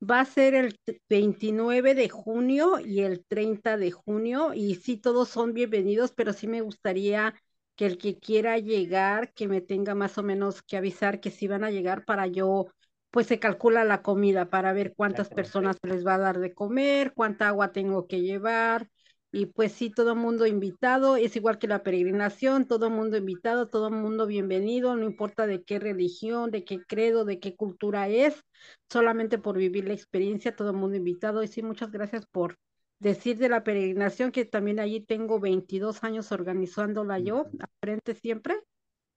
Va 0.00 0.20
a 0.20 0.24
ser 0.24 0.54
el 0.54 0.76
29 1.08 1.94
de 1.94 2.08
junio 2.08 2.78
y 2.78 3.00
el 3.00 3.24
30 3.26 3.76
de 3.76 3.90
junio, 3.90 4.54
y 4.54 4.76
sí, 4.76 4.96
todos 4.96 5.28
son 5.28 5.54
bienvenidos, 5.54 6.12
pero 6.12 6.32
sí 6.32 6.46
me 6.46 6.60
gustaría 6.60 7.34
que 7.74 7.86
el 7.86 7.98
que 7.98 8.18
quiera 8.18 8.58
llegar, 8.58 9.32
que 9.32 9.48
me 9.48 9.60
tenga 9.60 9.94
más 9.94 10.16
o 10.18 10.22
menos 10.22 10.62
que 10.62 10.76
avisar 10.76 11.20
que 11.20 11.30
si 11.30 11.48
van 11.48 11.64
a 11.64 11.70
llegar 11.70 12.04
para 12.04 12.26
yo, 12.26 12.66
pues 13.10 13.26
se 13.26 13.38
calcula 13.38 13.84
la 13.84 14.02
comida 14.02 14.50
para 14.50 14.72
ver 14.72 14.94
cuántas 14.96 15.30
personas 15.30 15.76
les 15.82 16.06
va 16.06 16.14
a 16.14 16.18
dar 16.18 16.38
de 16.38 16.54
comer, 16.54 17.12
cuánta 17.14 17.48
agua 17.48 17.72
tengo 17.72 18.06
que 18.06 18.20
llevar. 18.20 18.88
Y 19.30 19.46
pues 19.46 19.72
sí, 19.72 19.90
todo 19.90 20.16
mundo 20.16 20.46
invitado, 20.46 21.16
es 21.16 21.36
igual 21.36 21.58
que 21.58 21.68
la 21.68 21.82
peregrinación, 21.82 22.66
todo 22.66 22.88
mundo 22.88 23.16
invitado, 23.16 23.68
todo 23.68 23.90
mundo 23.90 24.26
bienvenido, 24.26 24.96
no 24.96 25.04
importa 25.04 25.46
de 25.46 25.62
qué 25.64 25.78
religión, 25.78 26.50
de 26.50 26.64
qué 26.64 26.78
credo, 26.86 27.24
de 27.26 27.38
qué 27.38 27.54
cultura 27.54 28.08
es, 28.08 28.42
solamente 28.88 29.36
por 29.38 29.58
vivir 29.58 29.86
la 29.86 29.92
experiencia, 29.92 30.56
todo 30.56 30.72
mundo 30.72 30.96
invitado. 30.96 31.42
Y 31.42 31.48
sí, 31.48 31.62
muchas 31.62 31.90
gracias 31.92 32.24
por, 32.26 32.58
decir 32.98 33.38
de 33.38 33.48
la 33.48 33.64
peregrinación 33.64 34.32
que 34.32 34.44
también 34.44 34.80
allí 34.80 35.00
tengo 35.00 35.40
22 35.40 36.02
años 36.04 36.32
organizándola 36.32 37.18
yo, 37.18 37.46
a 37.60 37.68
frente 37.80 38.14
siempre, 38.14 38.56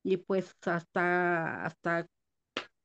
y 0.04 0.18
pues 0.18 0.56
hasta, 0.66 1.66
hasta 1.66 2.08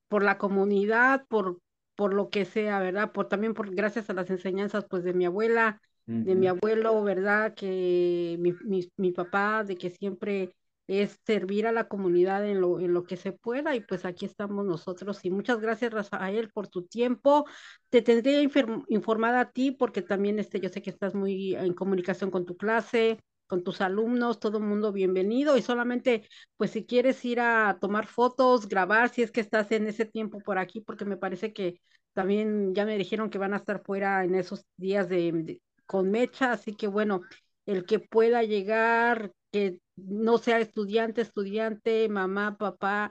por 0.09 0.23
la 0.23 0.39
comunidad, 0.39 1.27
por, 1.29 1.61
por 1.95 2.15
lo 2.15 2.31
que 2.31 2.45
sea, 2.45 2.81
¿verdad? 2.81 3.13
Por 3.13 3.29
también 3.29 3.55
por 3.55 3.75
gracias 3.75 4.11
a 4.11 4.15
las 4.15 4.31
enseñanzas 4.31 4.87
pues 4.89 5.05
de 5.05 5.15
mi 5.15 5.27
abuela. 5.27 5.81
De 6.07 6.35
mi 6.37 6.47
abuelo, 6.47 7.03
¿verdad? 7.03 7.55
Que 7.55 8.37
mi, 8.39 8.53
mi, 8.65 8.91
mi, 8.97 9.13
papá, 9.13 9.65
de 9.65 9.77
que 9.77 9.91
siempre 9.91 10.55
es 10.87 11.19
servir 11.27 11.67
a 11.67 11.73
la 11.73 11.89
comunidad 11.89 12.49
en 12.49 12.61
lo, 12.61 12.79
en 12.79 12.95
lo 12.95 13.05
que 13.05 13.17
se 13.17 13.33
pueda 13.33 13.75
y 13.75 13.81
pues 13.81 14.05
aquí 14.05 14.25
estamos 14.25 14.65
nosotros 14.65 15.25
y 15.25 15.31
muchas 15.31 15.61
gracias 15.61 15.93
Rafael 15.93 16.51
por 16.51 16.69
tu 16.69 16.87
tiempo. 16.87 17.45
Te 17.91 18.03
tendría 18.03 18.41
informada 18.89 19.41
a 19.41 19.51
ti 19.51 19.73
porque 19.73 20.03
también 20.03 20.39
este, 20.39 20.61
yo 20.61 20.69
sé 20.69 20.83
que 20.83 20.91
estás 20.91 21.15
muy 21.15 21.55
en 21.57 21.75
comunicación 21.75 22.31
con 22.31 22.47
tu 22.47 22.57
clase, 22.57 23.19
con 23.47 23.63
tus 23.65 23.81
alumnos, 23.81 24.39
todo 24.41 24.59
el 24.59 24.65
mundo 24.65 24.93
bienvenido 24.93 25.57
y 25.57 25.63
solamente 25.63 26.29
pues 26.57 26.71
si 26.71 26.87
quieres 26.87 27.25
ir 27.25 27.41
a 27.41 27.79
tomar 27.81 28.07
fotos, 28.07 28.69
grabar, 28.69 29.09
si 29.09 29.23
es 29.23 29.31
que 29.33 29.41
estás 29.41 29.71
en 29.73 29.87
ese 29.89 30.05
tiempo 30.05 30.39
por 30.41 30.59
aquí, 30.59 30.81
porque 30.81 31.05
me 31.05 31.17
parece 31.17 31.53
que 31.53 31.81
también 32.13 32.75
ya 32.75 32.85
me 32.87 32.97
dijeron 32.97 33.29
que 33.31 33.39
van 33.39 33.55
a 33.55 33.59
estar 33.59 33.83
fuera 33.85 34.25
en 34.25 34.35
esos 34.35 34.65
días 34.77 35.09
de, 35.09 35.61
con 35.87 36.11
mecha, 36.11 36.53
así 36.53 36.75
que 36.75 36.89
bueno, 36.89 37.23
el 37.65 37.85
que 37.85 37.99
pueda 37.99 38.43
llegar, 38.43 39.33
que 39.53 39.79
no 39.97 40.39
sea 40.39 40.61
estudiante, 40.61 41.23
estudiante, 41.23 42.09
mamá, 42.09 42.57
papá, 42.59 43.11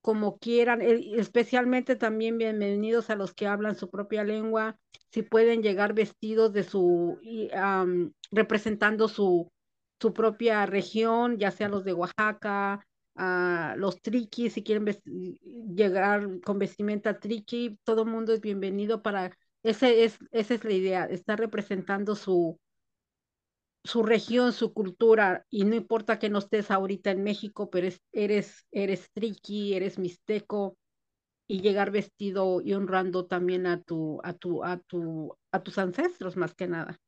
como 0.00 0.38
quieran, 0.38 0.80
especialmente 0.82 1.96
también 1.96 2.38
bienvenidos 2.38 3.10
a 3.10 3.16
los 3.16 3.34
que 3.34 3.46
hablan 3.46 3.76
su 3.76 3.90
propia 3.90 4.22
lengua, 4.22 4.78
si 5.10 5.22
pueden 5.22 5.62
llegar 5.62 5.94
vestidos 5.94 6.52
de 6.52 6.62
su, 6.62 7.18
representando 8.30 9.08
su, 9.08 9.50
su 10.00 10.12
propia 10.12 10.66
región, 10.66 11.38
ya 11.38 11.50
sea 11.50 11.68
los 11.68 11.84
de 11.84 11.94
Oaxaca, 11.94 12.86
a 13.16 13.74
los 13.78 14.00
triquis, 14.02 14.52
si 14.52 14.62
quieren 14.62 14.84
llegar 15.74 16.40
con 16.44 16.58
vestimenta 16.58 17.18
triqui, 17.18 17.78
todo 17.82 18.02
el 18.02 18.10
mundo 18.10 18.32
es 18.34 18.40
bienvenido 18.40 19.02
para, 19.02 19.36
ese 19.68 20.04
es, 20.04 20.18
esa 20.30 20.54
es 20.54 20.64
la 20.64 20.72
idea, 20.72 21.04
estar 21.04 21.38
representando 21.38 22.14
su, 22.14 22.58
su 23.84 24.02
región, 24.02 24.52
su 24.52 24.72
cultura, 24.72 25.44
y 25.50 25.64
no 25.64 25.74
importa 25.74 26.18
que 26.18 26.30
no 26.30 26.38
estés 26.38 26.70
ahorita 26.70 27.10
en 27.10 27.22
México, 27.22 27.70
pero 27.70 27.88
eres, 28.12 28.66
eres 28.70 29.10
triqui, 29.12 29.74
eres 29.74 29.98
mixteco, 29.98 30.76
y 31.48 31.60
llegar 31.60 31.90
vestido 31.90 32.60
y 32.60 32.74
honrando 32.74 33.26
también 33.26 33.66
a 33.66 33.80
tu, 33.80 34.20
a 34.24 34.32
tu, 34.32 34.64
a 34.64 34.78
tu, 34.78 35.36
a 35.52 35.62
tus 35.62 35.78
ancestros 35.78 36.36
más 36.36 36.54
que 36.54 36.66
nada. 36.66 36.98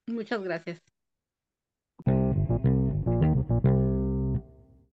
Muchas 0.08 0.42
gracias. 0.42 0.82